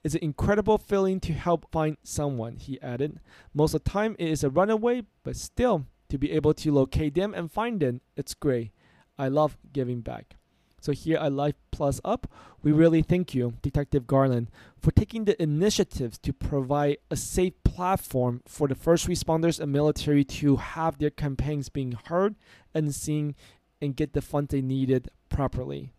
It's 0.03 0.15
an 0.15 0.23
incredible 0.23 0.77
feeling 0.77 1.19
to 1.21 1.33
help 1.33 1.71
find 1.71 1.97
someone, 2.03 2.55
he 2.55 2.81
added. 2.81 3.19
Most 3.53 3.75
of 3.75 3.83
the 3.83 3.89
time 3.89 4.15
it 4.17 4.29
is 4.29 4.43
a 4.43 4.49
runaway, 4.49 5.03
but 5.23 5.35
still, 5.35 5.85
to 6.09 6.17
be 6.17 6.31
able 6.31 6.53
to 6.55 6.71
locate 6.71 7.13
them 7.13 7.33
and 7.33 7.51
find 7.51 7.79
them, 7.79 8.01
it's 8.17 8.33
great. 8.33 8.71
I 9.17 9.27
love 9.27 9.57
giving 9.71 10.01
back. 10.01 10.35
So 10.81 10.91
here 10.91 11.17
at 11.17 11.31
Life 11.31 11.53
Plus 11.69 12.01
Up, 12.03 12.27
we 12.63 12.71
really 12.71 13.03
thank 13.03 13.35
you, 13.35 13.53
Detective 13.61 14.07
Garland, 14.07 14.49
for 14.79 14.89
taking 14.89 15.25
the 15.25 15.39
initiatives 15.41 16.17
to 16.17 16.33
provide 16.33 16.97
a 17.11 17.15
safe 17.15 17.53
platform 17.63 18.41
for 18.47 18.67
the 18.67 18.73
first 18.73 19.07
responders 19.07 19.59
and 19.59 19.71
military 19.71 20.23
to 20.23 20.55
have 20.55 20.97
their 20.97 21.11
campaigns 21.11 21.69
being 21.69 21.95
heard 22.05 22.33
and 22.73 22.95
seen 22.95 23.35
and 23.79 23.95
get 23.95 24.13
the 24.13 24.21
funds 24.23 24.49
they 24.49 24.61
needed 24.61 25.09
properly 25.29 25.91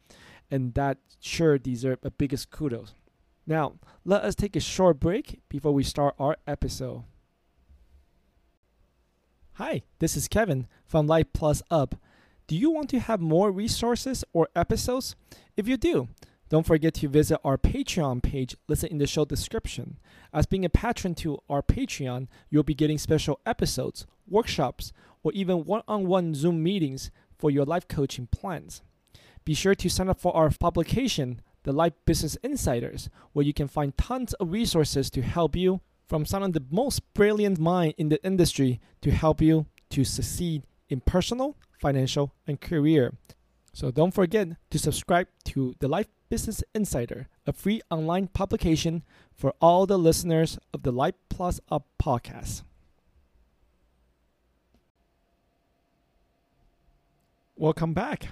and 0.53 0.75
that 0.75 0.99
sure 1.19 1.59
deserve 1.59 1.99
a 2.03 2.11
biggest 2.11 2.51
kudos. 2.51 2.95
Now, 3.47 3.77
let 4.05 4.23
us 4.23 4.35
take 4.35 4.55
a 4.55 4.61
short 4.61 5.01
break 5.01 5.41
before 5.49 5.73
we 5.73 5.83
start 5.83 6.15
our 6.19 6.37
episode. 6.47 7.05
Hi, 9.55 9.83
this 9.99 10.15
is 10.15 10.29
Kevin 10.29 10.69
from 10.85 11.07
Life 11.07 11.33
Plus 11.33 11.63
Up. 11.71 11.95
Do 12.47 12.57
you 12.57 12.71
want 12.71 12.91
to 12.91 13.01
have 13.01 13.21
more 13.21 13.51
resources 13.51 14.25
or 14.35 14.49
episodes? 14.55 15.17
If 15.57 15.67
you 15.67 15.79
do, 15.79 16.09
don't 16.51 16.67
forget 16.67 16.93
to 16.95 17.09
visit 17.09 17.41
our 17.43 17.57
Patreon 17.57 18.23
page 18.23 18.55
listed 18.69 18.91
in 18.91 18.99
the 18.99 19.07
show 19.07 19.25
description. 19.25 19.97
As 20.35 20.45
being 20.45 20.67
a 20.67 20.69
patron 20.69 21.15
to 21.17 21.39
our 21.49 21.63
Patreon, 21.63 22.29
you'll 22.51 22.63
be 22.63 22.75
getting 22.75 22.99
special 22.99 23.41
episodes, 23.47 24.07
workshops, 24.29 24.93
or 25.23 25.33
even 25.33 25.65
one 25.65 25.83
on 25.89 26.07
one 26.07 26.35
Zoom 26.35 26.63
meetings 26.63 27.11
for 27.39 27.51
your 27.51 27.65
life 27.65 27.89
coaching 27.89 28.27
plans. 28.27 28.83
Be 29.45 29.55
sure 29.55 29.75
to 29.75 29.91
sign 29.91 30.09
up 30.09 30.21
for 30.21 30.35
our 30.37 30.51
publication, 30.51 31.41
The 31.65 31.73
Life 31.73 31.95
Business 32.05 32.37
Insiders, 32.45 33.11
where 33.33 33.45
you 33.45 33.53
can 33.53 33.67
find 33.67 33.97
tons 33.97 34.35
of 34.35 34.53
resources 34.53 35.11
to 35.11 35.23
help 35.23 35.57
you 35.57 35.81
from 36.07 36.25
some 36.25 36.43
of 36.43 36.53
the 36.53 36.63
most 36.71 37.01
brilliant 37.15 37.59
minds 37.59 37.95
in 37.99 38.09
the 38.09 38.23
industry 38.25 38.81
to 39.01 39.11
help 39.11 39.41
you 39.41 39.67
to 39.91 40.05
succeed 40.05 40.63
in 40.89 41.01
personal, 41.01 41.57
financial, 41.81 42.33
and 42.47 42.61
career. 42.61 43.15
So 43.73 43.91
don't 43.91 44.15
forget 44.15 44.49
to 44.71 44.79
subscribe 44.79 45.29
to 45.47 45.75
The 45.81 45.89
Life 45.89 46.09
Business 46.29 46.63
Insider, 46.75 47.29
a 47.47 47.53
free 47.53 47.81
online 47.91 48.29
publication 48.29 49.03
for 49.35 49.55
all 49.61 49.87
the 49.87 49.99
listeners 49.99 50.59
of 50.73 50.83
the 50.83 50.93
Life 50.93 51.15
Plus 51.29 51.61
Up 51.71 51.87
podcast. 52.01 52.63
Welcome 57.57 57.93
back. 57.93 58.29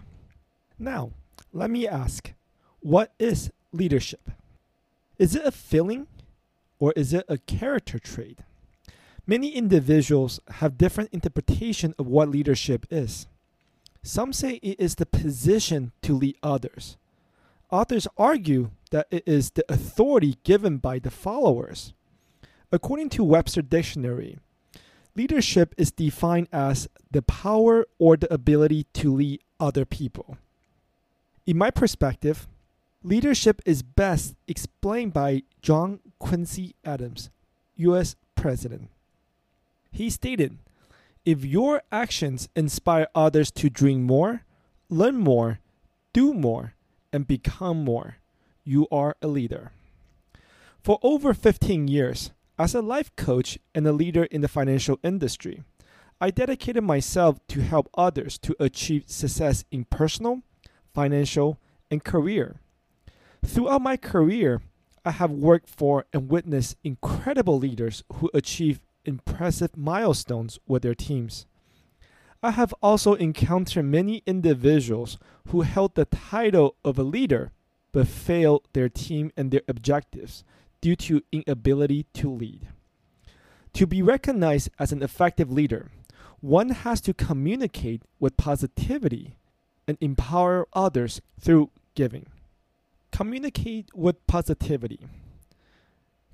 Now, 0.81 1.13
let 1.53 1.71
me 1.71 1.87
ask 1.87 2.33
what 2.81 3.13
is 3.19 3.51
leadership? 3.71 4.31
Is 5.19 5.37
it 5.37 5.45
a 5.45 5.53
feeling 5.53 6.07
or 6.79 6.95
is 6.97 7.13
it 7.13 7.27
a 7.29 7.37
character 7.37 7.99
trait? 7.99 8.39
Many 9.27 9.55
individuals 9.55 10.41
have 10.53 10.79
different 10.79 11.11
interpretation 11.13 11.95
of 11.99 12.07
what 12.07 12.31
leadership 12.31 12.87
is. 12.91 13.27
Some 14.03 14.33
say 14.33 14.55
it 14.63 14.81
is 14.81 14.95
the 14.95 15.05
position 15.05 15.93
to 16.01 16.17
lead 16.17 16.39
others. 16.43 16.97
Others 17.71 18.09
argue 18.17 18.71
that 18.91 19.07
it 19.11 19.23
is 19.27 19.51
the 19.51 19.65
authority 19.69 20.39
given 20.45 20.79
by 20.79 20.99
the 20.99 21.11
followers. 21.11 21.93
According 22.73 23.11
to 23.11 23.25
Webster 23.25 23.61
Dictionary, 23.61 24.39
leadership 25.15 25.75
is 25.77 25.91
defined 25.91 26.49
as 26.51 26.89
the 27.11 27.21
power 27.21 27.87
or 27.99 28.17
the 28.17 28.33
ability 28.33 28.87
to 28.95 29.15
lead 29.15 29.43
other 29.61 29.85
people. 29.85 30.39
In 31.50 31.59
my 31.59 31.73
perspective, 31.73 32.47
Leadership 33.02 33.61
is 33.66 33.83
best 33.83 34.37
explained 34.47 35.12
by 35.12 35.42
John 35.61 35.99
Quincy 36.21 36.76
Adams, 36.85 37.28
U.S. 37.75 38.14
President. 38.37 38.88
He 39.90 40.11
stated, 40.11 40.59
If 41.25 41.45
your 41.45 41.83
actions 41.90 42.49
inspire 42.54 43.09
others 43.16 43.50
to 43.50 43.69
dream 43.69 44.04
more, 44.04 44.45
learn 44.88 45.16
more, 45.16 45.59
do 46.12 46.33
more, 46.33 46.75
and 47.12 47.26
become 47.26 47.83
more, 47.83 48.19
you 48.62 48.87
are 48.92 49.16
a 49.21 49.26
leader. 49.26 49.73
For 50.85 51.00
over 51.02 51.35
15 51.35 51.88
years, 51.88 52.30
as 52.61 52.76
a 52.76 52.80
life 52.80 53.11
coach 53.16 53.59
and 53.75 53.88
a 53.88 53.92
leader 53.92 54.23
in 54.26 54.40
the 54.40 54.47
financial 54.47 55.00
industry, 55.02 55.64
I 56.21 56.30
dedicated 56.30 56.85
myself 56.85 57.40
to 57.49 57.61
help 57.61 57.90
others 57.95 58.38
to 58.38 58.54
achieve 58.61 59.02
success 59.09 59.64
in 59.73 59.85
personal, 59.87 60.42
financial, 60.94 61.59
and 61.90 62.04
career. 62.04 62.61
Throughout 63.44 63.82
my 63.82 63.97
career, 63.97 64.61
I 65.04 65.12
have 65.12 65.30
worked 65.30 65.68
for 65.68 66.04
and 66.12 66.28
witnessed 66.28 66.76
incredible 66.85 67.59
leaders 67.59 68.04
who 68.14 68.30
achieve 68.35 68.80
impressive 69.04 69.76
milestones 69.76 70.59
with 70.66 70.82
their 70.82 70.94
teams. 70.94 71.47
I 72.42 72.52
have 72.52 72.75
also 72.82 73.14
encountered 73.14 73.85
many 73.85 74.23
individuals 74.26 75.18
who 75.49 75.62
held 75.62 75.94
the 75.94 76.04
title 76.04 76.76
of 76.85 76.99
a 76.99 77.02
leader 77.02 77.52
but 77.92 78.09
failed 78.09 78.66
their 78.73 78.88
team 78.88 79.32
and 79.37 79.50
their 79.50 79.62
objectives 79.68 80.44
due 80.80 80.97
to 80.97 81.23
inability 81.32 82.06
to 82.14 82.30
lead. 82.30 82.68
To 83.75 83.87
be 83.87 84.02
recognized 84.02 84.70
as 84.78 84.92
an 84.92 85.02
effective 85.02 85.50
leader, 85.50 85.90
one 86.40 86.70
has 86.70 87.00
to 87.02 87.14
communicate 87.14 88.02
with 88.18 88.37
positivity 88.37 89.37
and 89.90 89.99
empower 90.00 90.68
others 90.73 91.20
through 91.40 91.68
giving. 91.97 92.26
Communicate 93.11 93.88
with 93.92 94.25
positivity. 94.28 95.00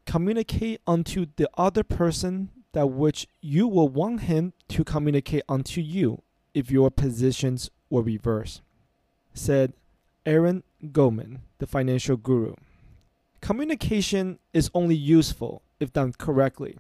Communicate 0.04 0.82
unto 0.86 1.25
the 1.36 1.48
other 1.56 1.82
person 1.82 2.50
that 2.72 2.88
which 2.88 3.26
you 3.40 3.66
will 3.66 3.88
want 3.88 4.20
him 4.22 4.52
to 4.68 4.84
communicate 4.84 5.42
unto 5.48 5.80
you 5.80 6.20
if 6.52 6.70
your 6.70 6.90
positions 6.90 7.70
were 7.88 8.02
reversed, 8.02 8.60
said 9.32 9.72
Aaron 10.26 10.62
Goldman, 10.92 11.40
the 11.56 11.66
financial 11.66 12.18
guru. 12.18 12.54
Communication 13.40 14.38
is 14.52 14.70
only 14.75 14.94
useful 14.94 15.62
if 15.80 15.94
done 15.94 16.12
correctly. 16.12 16.76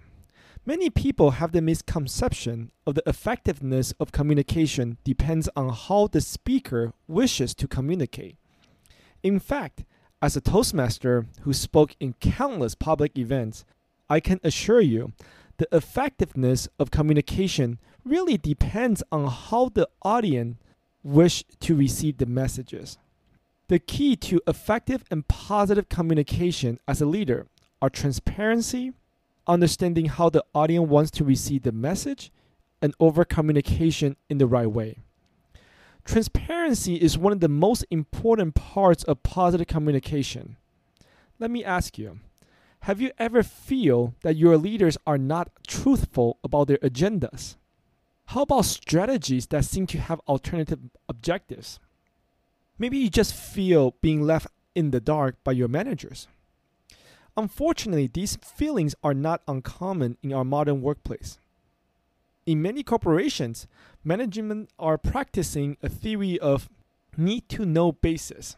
Many 0.68 0.90
people 0.90 1.30
have 1.30 1.52
the 1.52 1.62
misconception 1.62 2.72
of 2.88 2.96
the 2.96 3.02
effectiveness 3.06 3.94
of 4.00 4.10
communication 4.10 4.98
depends 5.04 5.48
on 5.54 5.68
how 5.68 6.08
the 6.08 6.20
speaker 6.20 6.92
wishes 7.06 7.54
to 7.54 7.68
communicate. 7.68 8.36
In 9.22 9.38
fact, 9.38 9.84
as 10.20 10.36
a 10.36 10.40
Toastmaster 10.40 11.26
who 11.42 11.52
spoke 11.52 11.94
in 12.00 12.14
countless 12.14 12.74
public 12.74 13.16
events, 13.16 13.64
I 14.10 14.18
can 14.18 14.40
assure 14.42 14.80
you 14.80 15.12
the 15.58 15.68
effectiveness 15.70 16.68
of 16.80 16.90
communication 16.90 17.78
really 18.04 18.36
depends 18.36 19.04
on 19.12 19.28
how 19.28 19.68
the 19.68 19.88
audience 20.02 20.56
wish 21.04 21.44
to 21.60 21.76
receive 21.76 22.18
the 22.18 22.26
messages. 22.26 22.98
The 23.68 23.78
key 23.78 24.16
to 24.16 24.40
effective 24.48 25.04
and 25.12 25.28
positive 25.28 25.88
communication 25.88 26.80
as 26.88 27.00
a 27.00 27.06
leader 27.06 27.46
are 27.80 27.88
transparency, 27.88 28.94
understanding 29.46 30.06
how 30.06 30.30
the 30.30 30.44
audience 30.54 30.88
wants 30.88 31.10
to 31.12 31.24
receive 31.24 31.62
the 31.62 31.72
message, 31.72 32.30
and 32.82 32.94
over 33.00 33.24
communication 33.24 34.16
in 34.28 34.38
the 34.38 34.46
right 34.46 34.70
way. 34.70 34.98
Transparency 36.04 36.96
is 36.96 37.18
one 37.18 37.32
of 37.32 37.40
the 37.40 37.48
most 37.48 37.84
important 37.90 38.54
parts 38.54 39.02
of 39.04 39.22
positive 39.22 39.66
communication. 39.66 40.56
Let 41.38 41.50
me 41.50 41.64
ask 41.64 41.98
you, 41.98 42.20
have 42.80 43.00
you 43.00 43.10
ever 43.18 43.42
feel 43.42 44.14
that 44.22 44.36
your 44.36 44.56
leaders 44.56 44.96
are 45.06 45.18
not 45.18 45.50
truthful 45.66 46.38
about 46.44 46.68
their 46.68 46.78
agendas? 46.78 47.56
How 48.26 48.42
about 48.42 48.66
strategies 48.66 49.48
that 49.48 49.64
seem 49.64 49.86
to 49.88 49.98
have 49.98 50.20
alternative 50.28 50.78
objectives? 51.08 51.80
Maybe 52.78 52.98
you 52.98 53.10
just 53.10 53.34
feel 53.34 53.96
being 54.02 54.22
left 54.22 54.48
in 54.74 54.90
the 54.90 55.00
dark 55.00 55.42
by 55.42 55.52
your 55.52 55.68
managers. 55.68 56.28
Unfortunately, 57.36 58.06
these 58.06 58.36
feelings 58.36 58.94
are 59.04 59.14
not 59.14 59.42
uncommon 59.46 60.16
in 60.22 60.32
our 60.32 60.44
modern 60.44 60.80
workplace. 60.80 61.38
In 62.46 62.62
many 62.62 62.82
corporations, 62.82 63.66
management 64.04 64.70
are 64.78 64.96
practicing 64.96 65.76
a 65.82 65.88
theory 65.88 66.38
of 66.38 66.68
need 67.16 67.48
to 67.50 67.66
know 67.66 67.92
basis. 67.92 68.56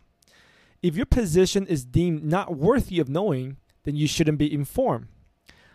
If 0.82 0.94
your 0.94 1.06
position 1.06 1.66
is 1.66 1.84
deemed 1.84 2.22
not 2.22 2.56
worthy 2.56 3.00
of 3.00 3.08
knowing, 3.08 3.56
then 3.84 3.96
you 3.96 4.06
shouldn't 4.06 4.38
be 4.38 4.52
informed. 4.52 5.08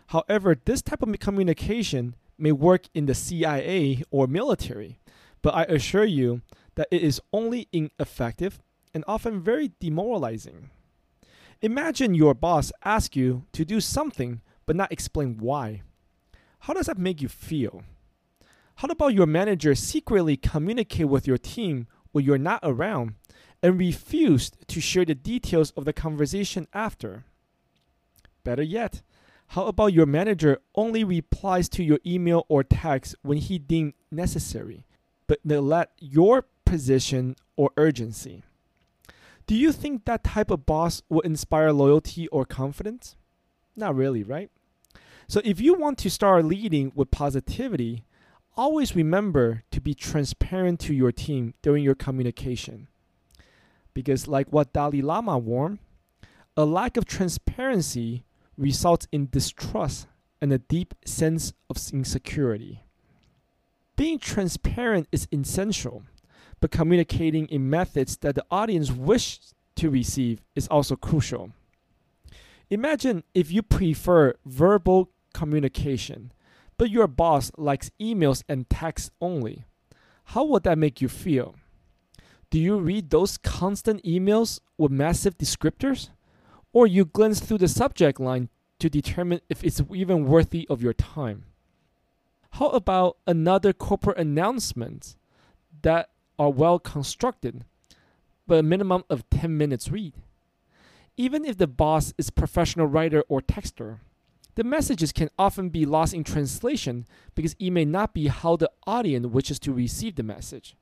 However, 0.08 0.56
this 0.64 0.80
type 0.80 1.02
of 1.02 1.18
communication 1.18 2.14
may 2.38 2.52
work 2.52 2.88
in 2.94 3.06
the 3.06 3.14
CIA 3.14 4.02
or 4.10 4.26
military, 4.26 4.98
but 5.42 5.54
I 5.54 5.64
assure 5.64 6.04
you 6.04 6.42
that 6.76 6.88
it 6.90 7.02
is 7.02 7.20
only 7.32 7.68
ineffective 7.72 8.60
and 8.94 9.04
often 9.06 9.40
very 9.40 9.72
demoralizing. 9.80 10.70
Imagine 11.64 12.14
your 12.14 12.34
boss 12.34 12.70
asks 12.84 13.16
you 13.16 13.46
to 13.52 13.64
do 13.64 13.80
something 13.80 14.42
but 14.66 14.76
not 14.76 14.92
explain 14.92 15.38
why. 15.38 15.80
How 16.58 16.74
does 16.74 16.84
that 16.84 16.98
make 16.98 17.22
you 17.22 17.28
feel? 17.28 17.84
How 18.74 18.88
about 18.88 19.14
your 19.14 19.24
manager 19.24 19.74
secretly 19.74 20.36
communicate 20.36 21.08
with 21.08 21.26
your 21.26 21.38
team 21.38 21.86
when 22.12 22.22
you're 22.22 22.36
not 22.36 22.60
around 22.62 23.14
and 23.62 23.78
refused 23.78 24.58
to 24.68 24.78
share 24.78 25.06
the 25.06 25.14
details 25.14 25.70
of 25.70 25.86
the 25.86 25.94
conversation 25.94 26.68
after? 26.74 27.24
Better 28.44 28.62
yet, 28.62 29.00
how 29.46 29.64
about 29.64 29.94
your 29.94 30.04
manager 30.04 30.58
only 30.74 31.02
replies 31.02 31.70
to 31.70 31.82
your 31.82 31.98
email 32.04 32.44
or 32.50 32.62
text 32.62 33.14
when 33.22 33.38
he 33.38 33.58
deemed 33.58 33.94
necessary, 34.10 34.84
but 35.26 35.42
neglect 35.42 35.94
your 35.98 36.44
position 36.66 37.36
or 37.56 37.70
urgency? 37.78 38.42
Do 39.46 39.54
you 39.54 39.72
think 39.72 40.04
that 40.04 40.24
type 40.24 40.50
of 40.50 40.64
boss 40.64 41.02
will 41.08 41.20
inspire 41.20 41.72
loyalty 41.72 42.28
or 42.28 42.44
confidence? 42.44 43.16
Not 43.76 43.94
really, 43.94 44.22
right? 44.22 44.50
So 45.28 45.40
if 45.44 45.60
you 45.60 45.74
want 45.74 45.98
to 45.98 46.10
start 46.10 46.44
leading 46.44 46.92
with 46.94 47.10
positivity, 47.10 48.04
always 48.56 48.96
remember 48.96 49.64
to 49.70 49.80
be 49.80 49.94
transparent 49.94 50.80
to 50.80 50.94
your 50.94 51.12
team 51.12 51.54
during 51.62 51.84
your 51.84 51.94
communication. 51.94 52.88
Because, 53.92 54.26
like 54.26 54.48
what 54.50 54.72
Dalai 54.72 55.02
Lama 55.02 55.38
warned, 55.38 55.78
a 56.56 56.64
lack 56.64 56.96
of 56.96 57.04
transparency 57.04 58.24
results 58.56 59.06
in 59.12 59.28
distrust 59.30 60.06
and 60.40 60.52
a 60.52 60.58
deep 60.58 60.94
sense 61.04 61.52
of 61.68 61.78
insecurity. 61.92 62.82
Being 63.96 64.18
transparent 64.18 65.08
is 65.12 65.28
essential, 65.32 66.02
but 66.64 66.70
communicating 66.70 67.44
in 67.48 67.68
methods 67.68 68.16
that 68.16 68.34
the 68.34 68.44
audience 68.50 68.90
wishes 68.90 69.52
to 69.76 69.90
receive 69.90 70.40
is 70.56 70.66
also 70.68 70.96
crucial. 70.96 71.50
Imagine 72.70 73.22
if 73.34 73.52
you 73.52 73.60
prefer 73.60 74.32
verbal 74.46 75.10
communication 75.34 76.32
but 76.78 76.88
your 76.88 77.06
boss 77.06 77.52
likes 77.58 77.90
emails 78.00 78.42
and 78.48 78.70
texts 78.70 79.10
only. 79.20 79.66
How 80.32 80.42
would 80.44 80.62
that 80.62 80.78
make 80.78 81.02
you 81.02 81.08
feel? 81.08 81.54
Do 82.48 82.58
you 82.58 82.78
read 82.78 83.10
those 83.10 83.36
constant 83.36 84.02
emails 84.02 84.58
with 84.78 84.90
massive 84.90 85.36
descriptors? 85.36 86.08
Or 86.72 86.86
you 86.86 87.04
glance 87.04 87.40
through 87.40 87.58
the 87.58 87.68
subject 87.68 88.18
line 88.18 88.48
to 88.78 88.88
determine 88.88 89.42
if 89.50 89.62
it's 89.62 89.82
even 89.92 90.24
worthy 90.24 90.66
of 90.70 90.80
your 90.80 90.94
time? 90.94 91.44
How 92.52 92.68
about 92.68 93.18
another 93.26 93.74
corporate 93.74 94.16
announcement 94.16 95.14
that 95.82 96.08
are 96.38 96.50
well 96.50 96.78
constructed, 96.78 97.64
but 98.46 98.58
a 98.58 98.62
minimum 98.62 99.04
of 99.08 99.28
10 99.30 99.56
minutes 99.56 99.90
read? 99.90 100.14
Even 101.16 101.44
if 101.44 101.56
the 101.58 101.66
boss 101.66 102.12
is 102.18 102.28
a 102.28 102.32
professional 102.32 102.86
writer 102.86 103.22
or 103.28 103.40
texter, 103.40 103.98
the 104.56 104.64
messages 104.64 105.12
can 105.12 105.30
often 105.38 105.68
be 105.68 105.84
lost 105.84 106.14
in 106.14 106.24
translation 106.24 107.06
because 107.34 107.56
it 107.58 107.70
may 107.70 107.84
not 107.84 108.14
be 108.14 108.28
how 108.28 108.56
the 108.56 108.70
audience 108.86 109.26
wishes 109.26 109.58
to 109.60 109.72
receive 109.72 110.16
the 110.16 110.22
message. 110.22 110.76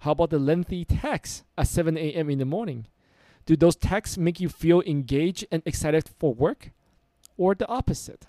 How 0.00 0.12
about 0.12 0.30
the 0.30 0.38
lengthy 0.38 0.84
text 0.84 1.44
at 1.58 1.68
7 1.68 1.96
a.m. 1.96 2.30
in 2.30 2.38
the 2.38 2.44
morning? 2.44 2.86
Do 3.46 3.56
those 3.56 3.76
texts 3.76 4.16
make 4.16 4.40
you 4.40 4.48
feel 4.48 4.82
engaged 4.82 5.46
and 5.50 5.62
excited 5.66 6.08
for 6.18 6.32
work? 6.32 6.70
Or 7.36 7.54
the 7.54 7.66
opposite? 7.68 8.26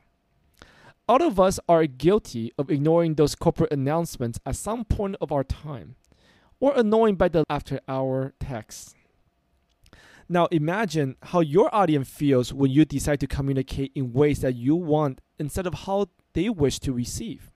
All 1.08 1.22
of 1.22 1.40
us 1.40 1.60
are 1.68 1.86
guilty 1.86 2.52
of 2.58 2.72
ignoring 2.72 3.16
those 3.16 3.36
corporate 3.36 3.72
announcements 3.72 4.40
at 4.46 4.56
some 4.56 4.86
point 4.86 5.16
of 5.22 5.32
our 5.32 5.44
time, 5.44 5.96
or 6.62 6.72
annoyed 6.78 7.18
by 7.18 7.28
the 7.28 7.44
after 7.50 7.82
hour 7.90 8.34
texts. 8.40 8.96
Now 10.30 10.46
imagine 10.46 11.18
how 11.22 11.42
your 11.42 11.74
audience 11.76 12.08
feels 12.08 12.54
when 12.54 12.72
you 12.72 12.86
decide 12.86 13.20
to 13.20 13.28
communicate 13.28 13.92
in 13.96 14.14
ways 14.14 14.40
that 14.40 14.56
you 14.56 14.78
want 14.78 15.20
instead 15.38 15.68
of 15.68 15.74
how 15.74 16.06
they 16.32 16.48
wish 16.48 16.80
to 16.80 16.94
receive. 16.94 17.52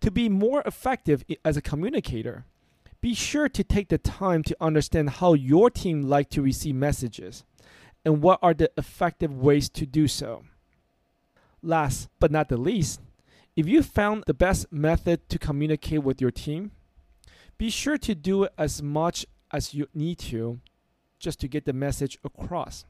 To 0.00 0.10
be 0.10 0.28
more 0.28 0.62
effective 0.66 1.24
as 1.42 1.56
a 1.56 1.62
communicator, 1.62 2.44
Be 3.04 3.12
sure 3.12 3.50
to 3.50 3.62
take 3.62 3.90
the 3.90 3.98
time 3.98 4.42
to 4.44 4.56
understand 4.62 5.10
how 5.10 5.34
your 5.34 5.68
team 5.68 6.00
like 6.00 6.30
to 6.30 6.40
receive 6.40 6.74
messages 6.74 7.44
and 8.02 8.22
what 8.22 8.38
are 8.40 8.54
the 8.54 8.70
effective 8.78 9.36
ways 9.36 9.68
to 9.68 9.84
do 9.84 10.08
so. 10.08 10.44
Last 11.60 12.08
but 12.18 12.30
not 12.30 12.48
the 12.48 12.56
least, 12.56 13.02
if 13.56 13.68
you 13.68 13.82
found 13.82 14.24
the 14.26 14.32
best 14.32 14.72
method 14.72 15.28
to 15.28 15.38
communicate 15.38 16.02
with 16.02 16.22
your 16.22 16.30
team, 16.30 16.70
be 17.58 17.70
sure 17.70 17.98
to 17.98 18.14
do 18.14 18.48
as 18.58 18.82
much 18.82 19.26
as 19.52 19.74
you 19.74 19.88
need 19.94 20.18
to 20.18 20.60
just 21.18 21.40
to 21.40 21.48
get 21.48 21.64
the 21.64 21.72
message 21.72 22.18
across. 22.24 22.84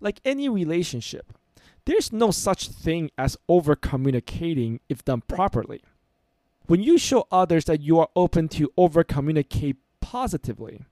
Like 0.00 0.20
any 0.24 0.48
relationship, 0.48 1.32
there's 1.84 2.12
no 2.12 2.30
such 2.30 2.68
thing 2.68 3.10
as 3.16 3.36
over 3.48 3.76
communicating 3.76 4.80
if 4.88 5.04
done 5.04 5.22
properly. 5.22 5.82
When 6.66 6.82
you 6.82 6.98
show 6.98 7.28
others 7.30 7.64
that 7.66 7.80
you 7.80 8.00
are 8.00 8.08
open 8.16 8.48
to 8.50 8.72
over 8.76 9.04
communicate 9.04 9.76
positively, 10.00 10.84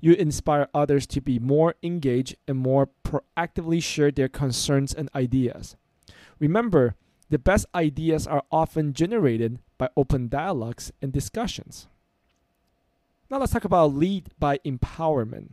you 0.00 0.12
inspire 0.12 0.68
others 0.74 1.06
to 1.06 1.22
be 1.22 1.38
more 1.38 1.74
engaged 1.82 2.36
and 2.46 2.58
more 2.58 2.90
proactively 3.02 3.82
share 3.82 4.10
their 4.10 4.28
concerns 4.28 4.92
and 4.92 5.08
ideas. 5.14 5.76
Remember, 6.38 6.94
the 7.30 7.38
best 7.38 7.64
ideas 7.74 8.26
are 8.26 8.42
often 8.52 8.92
generated 8.92 9.60
by 9.78 9.88
open 9.96 10.28
dialogues 10.28 10.92
and 11.00 11.10
discussions. 11.10 11.88
Now 13.30 13.38
let's 13.38 13.52
talk 13.52 13.64
about 13.64 13.94
lead 13.94 14.28
by 14.38 14.58
empowerment. 14.58 15.50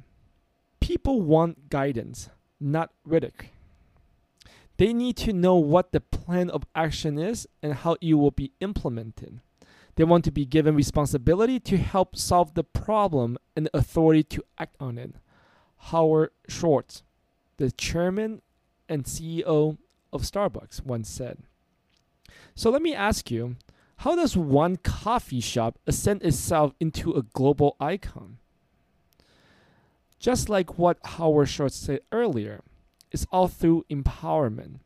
People 0.79 1.21
want 1.21 1.69
guidance, 1.69 2.29
not 2.59 2.91
rhetoric. 3.05 3.51
They 4.77 4.93
need 4.93 5.15
to 5.17 5.33
know 5.33 5.55
what 5.55 5.91
the 5.91 6.01
plan 6.01 6.49
of 6.49 6.65
action 6.75 7.17
is 7.17 7.47
and 7.61 7.73
how 7.73 7.97
it 8.01 8.15
will 8.15 8.31
be 8.31 8.51
implemented. 8.59 9.39
They 9.95 10.03
want 10.03 10.25
to 10.25 10.31
be 10.31 10.45
given 10.45 10.75
responsibility 10.75 11.59
to 11.59 11.77
help 11.77 12.15
solve 12.15 12.53
the 12.55 12.63
problem 12.63 13.37
and 13.55 13.67
the 13.67 13.77
authority 13.77 14.23
to 14.23 14.43
act 14.57 14.75
on 14.79 14.97
it. 14.97 15.15
Howard 15.77 16.31
Schultz, 16.47 17.03
the 17.57 17.71
chairman 17.71 18.41
and 18.89 19.03
CEO 19.05 19.77
of 20.11 20.23
Starbucks, 20.23 20.83
once 20.85 21.09
said. 21.09 21.39
So 22.55 22.69
let 22.69 22.81
me 22.81 22.93
ask 22.93 23.31
you 23.31 23.55
how 24.01 24.15
does 24.15 24.35
one 24.35 24.77
coffee 24.77 25.39
shop 25.39 25.77
ascend 25.85 26.23
itself 26.23 26.73
into 26.79 27.13
a 27.13 27.21
global 27.21 27.75
icon? 27.79 28.39
Just 30.19 30.49
like 30.49 30.79
what 30.79 30.97
Howard 31.05 31.49
Schultz 31.49 31.75
said 31.75 31.99
earlier, 32.11 32.61
it's 33.11 33.27
all 33.31 33.47
through 33.47 33.85
empowerment. 33.91 34.79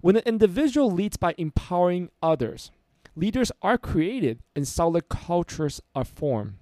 When 0.00 0.14
an 0.14 0.22
individual 0.24 0.92
leads 0.92 1.16
by 1.16 1.34
empowering 1.36 2.10
others, 2.22 2.70
leaders 3.16 3.50
are 3.62 3.76
created 3.76 4.38
and 4.54 4.68
solid 4.68 5.08
cultures 5.08 5.82
are 5.92 6.04
formed. 6.04 6.54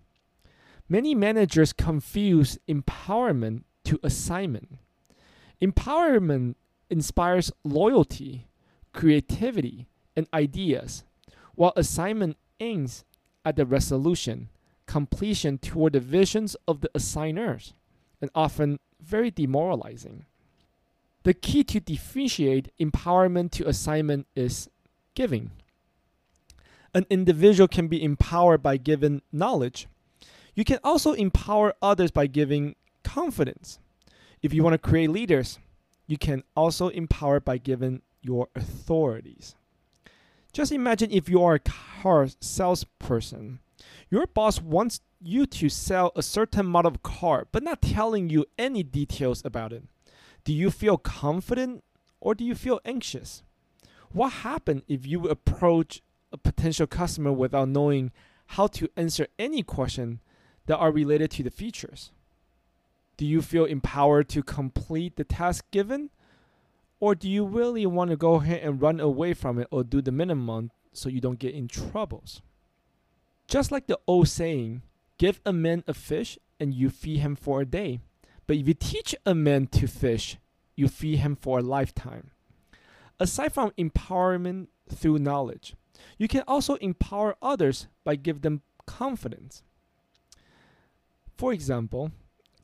Many 0.88 1.14
managers 1.14 1.75
confuse 1.75 2.57
empowerment 2.66 3.64
to 3.85 4.01
assignment. 4.03 4.79
Empowerment 5.61 6.55
inspires 6.88 7.53
loyalty, 7.62 8.47
creativity, 8.94 9.87
and 10.16 10.27
ideas, 10.33 11.05
while 11.54 11.72
assignment 11.76 12.36
aims 12.60 13.04
at 13.44 13.56
the 13.56 13.66
resolution, 13.66 14.48
completion 14.86 15.58
toward 15.58 15.92
the 15.92 16.00
visions 16.00 16.56
of 16.66 16.80
the 16.80 16.90
assigners, 16.94 17.72
and 18.20 18.30
often 18.34 18.78
very 19.00 19.30
demoralizing. 19.30 20.24
The 21.24 21.34
key 21.34 21.64
to 21.64 21.80
differentiate 21.80 22.70
empowerment 22.78 23.50
to 23.52 23.68
assignment 23.68 24.26
is 24.34 24.68
giving. 25.14 25.50
An 26.94 27.06
individual 27.10 27.66
can 27.66 27.88
be 27.88 28.02
empowered 28.02 28.62
by 28.62 28.76
giving 28.76 29.22
knowledge. 29.32 29.88
You 30.54 30.64
can 30.64 30.78
also 30.84 31.12
empower 31.12 31.74
others 31.82 32.10
by 32.10 32.26
giving 32.26 32.76
confidence. 33.02 33.78
If 34.42 34.52
you 34.52 34.62
want 34.62 34.74
to 34.74 34.78
create 34.78 35.10
leaders, 35.10 35.58
you 36.06 36.18
can 36.18 36.44
also 36.54 36.88
empower 36.88 37.40
by 37.40 37.58
giving 37.58 38.02
your 38.22 38.48
authorities. 38.54 39.54
Just 40.54 40.70
imagine 40.70 41.10
if 41.10 41.28
you 41.28 41.42
are 41.42 41.54
a 41.54 41.58
car 41.58 42.28
salesperson. 42.40 43.58
Your 44.08 44.28
boss 44.28 44.60
wants 44.60 45.00
you 45.20 45.46
to 45.46 45.68
sell 45.68 46.12
a 46.14 46.22
certain 46.22 46.64
model 46.64 46.92
of 46.92 47.02
car, 47.02 47.48
but 47.50 47.64
not 47.64 47.82
telling 47.82 48.30
you 48.30 48.46
any 48.56 48.84
details 48.84 49.44
about 49.44 49.72
it. 49.72 49.82
Do 50.44 50.52
you 50.52 50.70
feel 50.70 50.96
confident 50.96 51.82
or 52.20 52.36
do 52.36 52.44
you 52.44 52.54
feel 52.54 52.78
anxious? 52.84 53.42
What 54.12 54.44
happens 54.44 54.82
if 54.86 55.04
you 55.04 55.26
approach 55.26 56.02
a 56.32 56.36
potential 56.36 56.86
customer 56.86 57.32
without 57.32 57.68
knowing 57.68 58.12
how 58.46 58.68
to 58.68 58.88
answer 58.96 59.26
any 59.40 59.64
question 59.64 60.20
that 60.66 60.76
are 60.76 60.92
related 60.92 61.32
to 61.32 61.42
the 61.42 61.50
features? 61.50 62.12
Do 63.16 63.26
you 63.26 63.42
feel 63.42 63.64
empowered 63.64 64.28
to 64.28 64.42
complete 64.44 65.16
the 65.16 65.24
task 65.24 65.64
given? 65.72 66.10
Or 67.04 67.14
do 67.14 67.28
you 67.28 67.44
really 67.44 67.84
want 67.84 68.08
to 68.12 68.16
go 68.16 68.36
ahead 68.36 68.62
and 68.62 68.80
run 68.80 68.98
away 68.98 69.34
from 69.34 69.58
it 69.58 69.68
or 69.70 69.84
do 69.84 70.00
the 70.00 70.10
minimum 70.10 70.70
so 70.94 71.10
you 71.10 71.20
don't 71.20 71.38
get 71.38 71.54
in 71.54 71.68
troubles? 71.68 72.40
Just 73.46 73.70
like 73.70 73.88
the 73.88 74.00
old 74.06 74.28
saying, 74.28 74.80
give 75.18 75.38
a 75.44 75.52
man 75.52 75.84
a 75.86 75.92
fish 75.92 76.38
and 76.58 76.72
you 76.72 76.88
feed 76.88 77.18
him 77.18 77.36
for 77.36 77.60
a 77.60 77.66
day. 77.66 78.00
But 78.46 78.56
if 78.56 78.66
you 78.66 78.72
teach 78.72 79.14
a 79.26 79.34
man 79.34 79.66
to 79.66 79.86
fish, 79.86 80.38
you 80.76 80.88
feed 80.88 81.18
him 81.18 81.36
for 81.36 81.58
a 81.58 81.62
lifetime. 81.62 82.30
Aside 83.20 83.52
from 83.52 83.72
empowerment 83.72 84.68
through 84.90 85.18
knowledge, 85.18 85.74
you 86.16 86.26
can 86.26 86.42
also 86.48 86.76
empower 86.76 87.36
others 87.42 87.86
by 88.02 88.16
give 88.16 88.40
them 88.40 88.62
confidence. 88.86 89.62
For 91.36 91.52
example, 91.52 92.12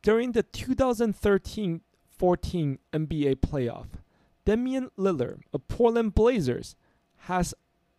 during 0.00 0.32
the 0.32 0.44
2013-14 0.44 1.82
NBA 2.18 3.36
playoff, 3.40 3.99
Damian 4.44 4.90
Lillard 4.98 5.40
of 5.52 5.66
Portland 5.68 6.14
Blazers 6.14 6.76
has 7.24 7.54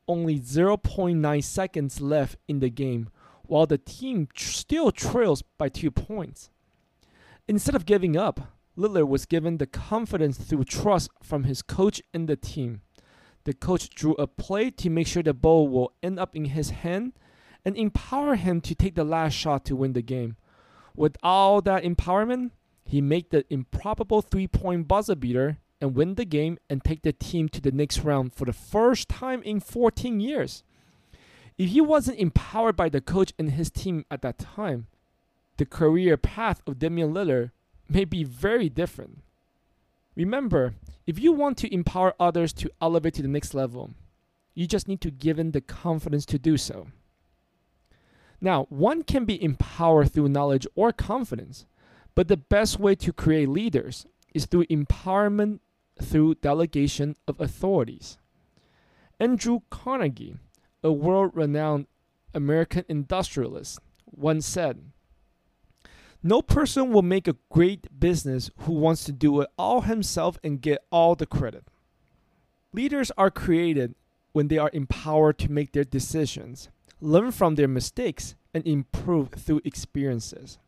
only 0.08 0.40
0.9 0.40 1.44
seconds 1.44 2.02
left 2.02 2.38
in 2.48 2.60
the 2.60 2.70
game 2.70 3.10
while 3.44 3.66
the 3.66 3.78
team 3.78 4.28
still 4.36 4.92
trails 4.92 5.44
by 5.58 5.70
2 5.70 5.92
points. 5.92 6.50
Instead 7.48 7.76
of 7.76 7.86
giving 7.86 8.16
up, 8.16 8.54
Lillard 8.78 9.08
was 9.08 9.26
given 9.26 9.58
the 9.58 9.68
confidence 9.68 10.38
through 10.38 10.64
trust 10.64 11.10
from 11.22 11.44
his 11.44 11.62
coach 11.62 12.02
and 12.14 12.28
the 12.28 12.36
team. 12.36 12.82
The 13.44 13.54
coach 13.54 13.90
drew 13.90 14.14
a 14.14 14.28
play 14.28 14.70
to 14.72 14.90
make 14.90 15.08
sure 15.08 15.24
the 15.24 15.34
ball 15.34 15.68
will 15.68 15.94
end 16.02 16.20
up 16.20 16.36
in 16.36 16.46
his 16.46 16.70
hand 16.70 17.14
and 17.66 17.76
empower 17.76 18.36
him 18.36 18.62
to 18.62 18.76
take 18.76 18.96
the 18.96 19.04
last 19.04 19.34
shot 19.34 19.66
to 19.66 19.76
win 19.76 19.94
the 19.94 20.02
game. 20.02 20.36
With 20.96 21.18
all 21.22 21.62
that 21.62 21.84
empowerment, 21.84 22.52
he 22.86 23.02
made 23.02 23.30
the 23.30 23.46
improbable 23.50 24.22
three 24.22 24.48
point 24.48 24.88
buzzer 24.88 25.16
beater 25.16 25.60
and 25.82 25.96
win 25.96 26.16
the 26.16 26.26
game 26.26 26.58
and 26.70 26.84
take 26.84 27.02
the 27.02 27.12
team 27.12 27.50
to 27.50 27.62
the 27.62 27.72
next 27.72 28.00
round 28.00 28.34
for 28.34 28.46
the 28.46 28.54
first 28.54 29.10
time 29.10 29.42
in 29.44 29.60
14 29.60 30.20
years. 30.20 30.64
If 31.58 31.70
he 31.70 31.82
wasn't 31.82 32.20
empowered 32.20 32.76
by 32.76 32.90
the 32.90 33.02
coach 33.02 33.34
and 33.38 33.52
his 33.52 33.70
team 33.70 34.06
at 34.10 34.22
that 34.22 34.40
time, 34.40 34.88
the 35.58 35.66
career 35.66 36.18
path 36.18 36.62
of 36.66 36.80
Damian 36.80 37.14
Lillard 37.14 37.52
may 37.90 38.06
be 38.06 38.24
very 38.24 38.70
different. 38.70 39.20
Remember, 40.16 40.74
if 41.06 41.20
you 41.20 41.32
want 41.32 41.58
to 41.60 41.74
empower 41.74 42.14
others 42.20 42.54
to 42.54 42.72
elevate 42.82 43.16
to 43.16 43.22
the 43.22 43.28
next 43.28 43.54
level, 43.54 43.92
you 44.54 44.68
just 44.68 44.88
need 44.88 45.02
to 45.02 45.12
give 45.12 45.38
them 45.38 45.52
the 45.52 45.62
confidence 45.62 46.26
to 46.28 46.40
do 46.40 46.58
so. 46.58 46.88
Now, 48.42 48.66
one 48.70 49.04
can 49.04 49.26
be 49.26 49.42
empowered 49.42 50.12
through 50.12 50.30
knowledge 50.30 50.66
or 50.76 50.92
confidence, 50.92 51.66
but 52.16 52.28
the 52.28 52.38
best 52.38 52.80
way 52.80 52.96
to 52.96 53.14
create 53.14 53.50
leaders 53.50 54.06
is 54.34 54.46
through 54.46 54.66
empowerment 54.66 55.60
through 56.02 56.36
delegation 56.36 57.16
of 57.28 57.40
authorities. 57.40 58.18
Andrew 59.20 59.60
Carnegie, 59.70 60.38
a 60.84 60.92
world 60.92 61.32
renowned 61.34 61.88
American 62.34 62.86
industrialist, 62.90 63.80
once 64.06 64.46
said, 64.46 64.92
no 66.24 66.42
person 66.44 66.92
will 66.92 67.02
make 67.02 67.28
a 67.28 67.38
great 67.50 68.00
business 68.00 68.52
who 68.60 68.74
wants 68.74 69.04
to 69.06 69.12
do 69.12 69.42
it 69.42 69.50
all 69.58 69.82
himself 69.82 70.38
and 70.44 70.62
get 70.62 70.84
all 70.92 71.16
the 71.16 71.26
credit. 71.26 71.64
Leaders 72.74 73.12
are 73.18 73.32
created 73.32 73.96
when 74.32 74.48
they 74.48 74.60
are 74.60 74.70
empowered 74.72 75.40
to 75.40 75.52
make 75.52 75.72
their 75.72 75.84
decisions, 75.84 76.70
learn 77.02 77.32
from 77.32 77.56
their 77.56 77.68
mistakes, 77.68 78.36
and 78.54 78.66
improve 78.68 79.30
through 79.32 79.62
experiences. 79.66 80.60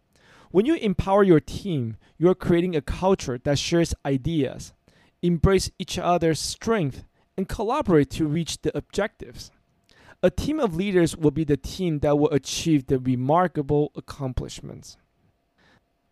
When 0.49 0.65
you 0.65 0.75
empower 0.75 1.23
your 1.23 1.39
team, 1.39 1.97
you 2.17 2.29
are 2.29 2.35
creating 2.35 2.75
a 2.75 2.81
culture 2.81 3.39
that 3.43 3.59
shares 3.59 3.93
ideas, 4.05 4.73
embrace 5.23 5.71
each 5.79 5.97
other's 5.97 6.39
strength, 6.39 7.05
and 7.35 7.49
collaborate 7.49 8.11
to 8.11 8.27
reach 8.27 8.61
the 8.61 8.77
objectives. 8.77 9.49
A 10.21 10.29
team 10.29 10.59
of 10.59 10.75
leaders 10.75 11.17
will 11.17 11.31
be 11.31 11.43
the 11.43 11.57
team 11.57 11.99
that 11.99 12.17
will 12.17 12.29
achieve 12.29 12.85
the 12.85 12.99
remarkable 12.99 13.91
accomplishments. 13.95 14.97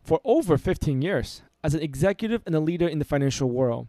For 0.03 0.19
over 0.25 0.57
15 0.57 1.01
years, 1.01 1.43
as 1.63 1.75
an 1.75 1.81
executive 1.81 2.41
and 2.45 2.55
a 2.55 2.59
leader 2.59 2.87
in 2.87 2.99
the 2.99 3.05
financial 3.05 3.49
world, 3.49 3.87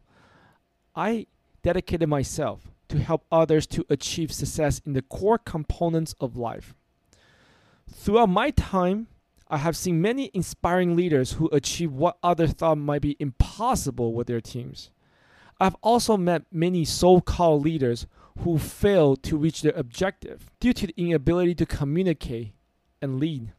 I 0.94 1.26
dedicated 1.62 2.08
myself 2.08 2.68
to 2.88 2.98
help 2.98 3.24
others 3.32 3.66
to 3.68 3.86
achieve 3.88 4.30
success 4.30 4.82
in 4.84 4.92
the 4.92 5.02
core 5.02 5.38
components 5.38 6.14
of 6.20 6.36
life. 6.36 6.74
Throughout 7.90 8.28
my 8.28 8.50
time, 8.50 9.06
I 9.48 9.58
have 9.58 9.76
seen 9.76 10.02
many 10.02 10.30
inspiring 10.34 10.94
leaders 10.96 11.32
who 11.32 11.48
achieve 11.50 11.92
what 11.92 12.18
others 12.22 12.52
thought 12.52 12.78
might 12.78 13.02
be 13.02 13.16
impossible 13.18 14.12
with 14.12 14.26
their 14.26 14.40
teams. 14.40 14.90
I've 15.62 15.76
also 15.80 16.16
met 16.16 16.42
many 16.50 16.84
so 16.84 17.20
called 17.20 17.62
leaders 17.62 18.08
who 18.40 18.58
fail 18.58 19.14
to 19.14 19.36
reach 19.36 19.62
their 19.62 19.74
objective 19.76 20.50
due 20.58 20.72
to 20.72 20.88
the 20.88 20.94
inability 20.96 21.54
to 21.54 21.66
communicate 21.66 22.52
and 23.00 23.20
lead. 23.20 23.52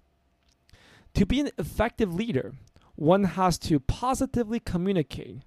To 1.14 1.26
be 1.26 1.40
an 1.40 1.52
effective 1.58 2.14
leader, 2.14 2.56
one 2.96 3.24
has 3.24 3.58
to 3.60 3.80
positively 3.80 4.60
communicate 4.60 5.44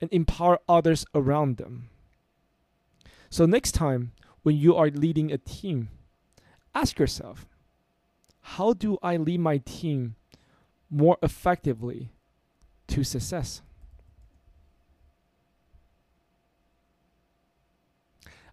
and 0.00 0.10
empower 0.10 0.60
others 0.66 1.04
around 1.14 1.58
them. 1.58 1.90
So, 3.28 3.44
next 3.44 3.72
time 3.72 4.12
when 4.42 4.56
you 4.56 4.74
are 4.74 4.88
leading 4.88 5.30
a 5.30 5.36
team, 5.36 5.90
ask 6.74 6.98
yourself 6.98 7.46
how 8.56 8.72
do 8.72 8.96
I 9.02 9.18
lead 9.18 9.40
my 9.40 9.58
team 9.58 10.16
more 10.88 11.18
effectively 11.22 12.12
to 12.88 13.04
success? 13.04 13.60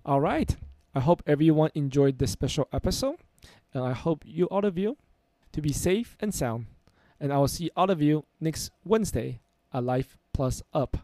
All 0.10 0.20
right. 0.20 0.56
I 0.96 1.02
hope 1.02 1.22
everyone 1.28 1.70
enjoyed 1.76 2.18
this 2.18 2.32
special 2.32 2.68
episode, 2.74 3.18
and 3.76 3.84
I 3.84 3.94
hope 3.94 4.24
you 4.26 4.46
all 4.46 4.66
of 4.66 4.76
you 4.76 4.98
to 5.52 5.62
be 5.62 5.72
safe 5.72 6.18
and 6.20 6.34
sound. 6.34 6.66
And 7.20 7.32
I 7.32 7.38
will 7.38 7.48
see 7.48 7.70
all 7.78 7.92
of 7.92 8.02
you 8.02 8.26
next 8.42 8.72
Wednesday 8.84 9.40
at 9.72 9.84
Life 9.84 10.18
Plus 10.34 10.64
Up. 10.74 10.98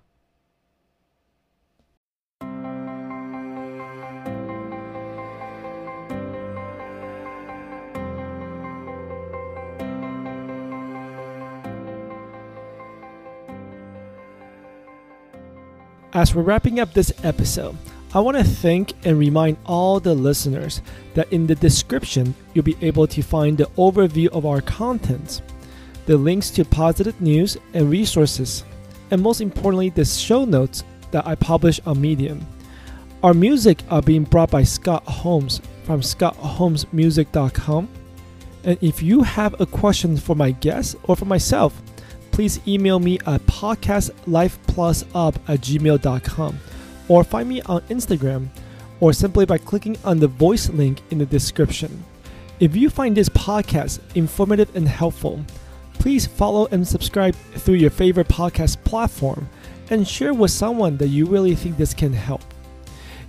As 16.12 16.34
we're 16.34 16.42
wrapping 16.42 16.80
up 16.80 16.96
this 16.96 17.14
episode, 17.24 17.78
I 18.16 18.20
want 18.20 18.38
to 18.38 18.46
thank 18.46 18.94
and 19.06 19.20
remind 19.20 19.58
all 19.66 20.00
the 20.00 20.16
listeners 20.16 20.82
that 21.16 21.34
in 21.34 21.46
the 21.48 21.56
description, 21.56 22.34
you'll 22.54 22.64
be 22.64 22.78
able 22.80 23.08
to 23.08 23.22
find 23.22 23.58
the 23.58 23.66
overview 23.76 24.28
of 24.30 24.46
our 24.46 24.62
contents, 24.62 25.42
the 26.06 26.16
links 26.16 26.50
to 26.52 26.64
positive 26.64 27.20
news 27.20 27.58
and 27.74 27.90
resources, 27.90 28.64
and 29.12 29.22
most 29.22 29.42
importantly, 29.42 29.90
the 29.90 30.06
show 30.06 30.46
notes 30.46 30.86
that 31.12 31.28
I 31.28 31.36
publish 31.36 31.82
on 31.86 32.00
Medium. 32.00 32.48
Our 33.22 33.34
music 33.34 33.80
are 33.90 34.02
being 34.02 34.24
brought 34.24 34.50
by 34.50 34.64
Scott 34.64 35.04
Holmes 35.04 35.60
from 35.84 36.00
scottholmesmusic.com. 36.00 37.90
And 38.64 38.78
if 38.82 39.04
you 39.04 39.24
have 39.24 39.60
a 39.60 39.66
question 39.66 40.16
for 40.16 40.38
my 40.38 40.52
guest 40.52 40.96
or 41.04 41.18
for 41.18 41.26
myself, 41.26 41.82
please 42.32 42.66
email 42.66 43.00
me 43.00 43.20
at 43.28 43.42
podcastlifeplusup 43.42 45.36
at 45.50 45.60
gmail.com 45.60 46.60
or 47.08 47.24
find 47.24 47.50
me 47.50 47.62
on 47.64 47.82
Instagram 47.84 48.48
or 49.00 49.14
simply 49.14 49.46
by 49.46 49.58
clicking 49.58 49.98
on 50.04 50.20
the 50.20 50.28
voice 50.28 50.70
link 50.70 51.02
in 51.12 51.18
the 51.18 51.26
description. 51.26 52.04
If 52.60 52.76
you 52.76 52.90
find 52.90 53.16
this 53.16 53.30
podcast 53.30 54.00
informative 54.16 54.74
and 54.76 54.88
helpful, 54.88 55.44
please 55.94 56.26
follow 56.26 56.68
and 56.72 56.88
subscribe 56.88 57.36
through 57.36 57.76
your 57.76 57.90
favorite 57.90 58.28
podcast 58.28 58.84
platform 58.84 59.50
and 59.90 60.08
share 60.08 60.34
with 60.34 60.52
someone 60.52 60.98
that 60.98 61.10
you 61.10 61.26
really 61.26 61.56
think 61.56 61.78
this 61.78 61.94
can 61.94 62.14
help. 62.14 62.42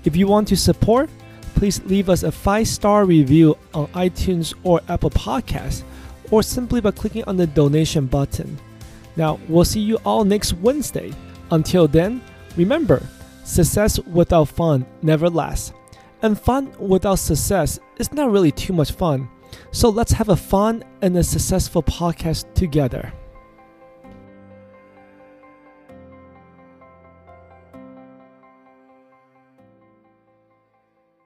If 0.04 0.14
you 0.14 0.26
want 0.26 0.48
to 0.48 0.56
support, 0.56 1.10
please 1.54 1.82
leave 1.84 2.08
us 2.08 2.22
a 2.22 2.30
five 2.30 2.68
star 2.68 3.04
review 3.04 3.58
on 3.74 3.88
iTunes 3.88 4.54
or 4.62 4.80
Apple 4.88 5.10
Podcasts, 5.10 5.82
or 6.30 6.42
simply 6.42 6.80
by 6.80 6.90
clicking 6.92 7.24
on 7.24 7.36
the 7.36 7.46
donation 7.46 8.06
button. 8.06 8.58
Now, 9.16 9.40
we'll 9.48 9.64
see 9.64 9.80
you 9.80 9.96
all 10.04 10.24
next 10.24 10.52
Wednesday. 10.54 11.12
Until 11.50 11.88
then, 11.88 12.20
remember 12.56 13.02
success 13.46 13.98
without 14.00 14.48
fun 14.48 14.84
never 15.02 15.30
lasts. 15.30 15.72
And 16.22 16.38
fun 16.38 16.72
without 16.78 17.16
success 17.16 17.78
is 17.98 18.12
not 18.12 18.30
really 18.30 18.50
too 18.50 18.72
much 18.72 18.92
fun. 18.92 19.28
So 19.70 19.88
let's 19.88 20.12
have 20.12 20.28
a 20.28 20.36
fun 20.36 20.84
and 21.02 21.16
a 21.16 21.22
successful 21.22 21.82
podcast 21.82 22.52
together. 22.54 23.12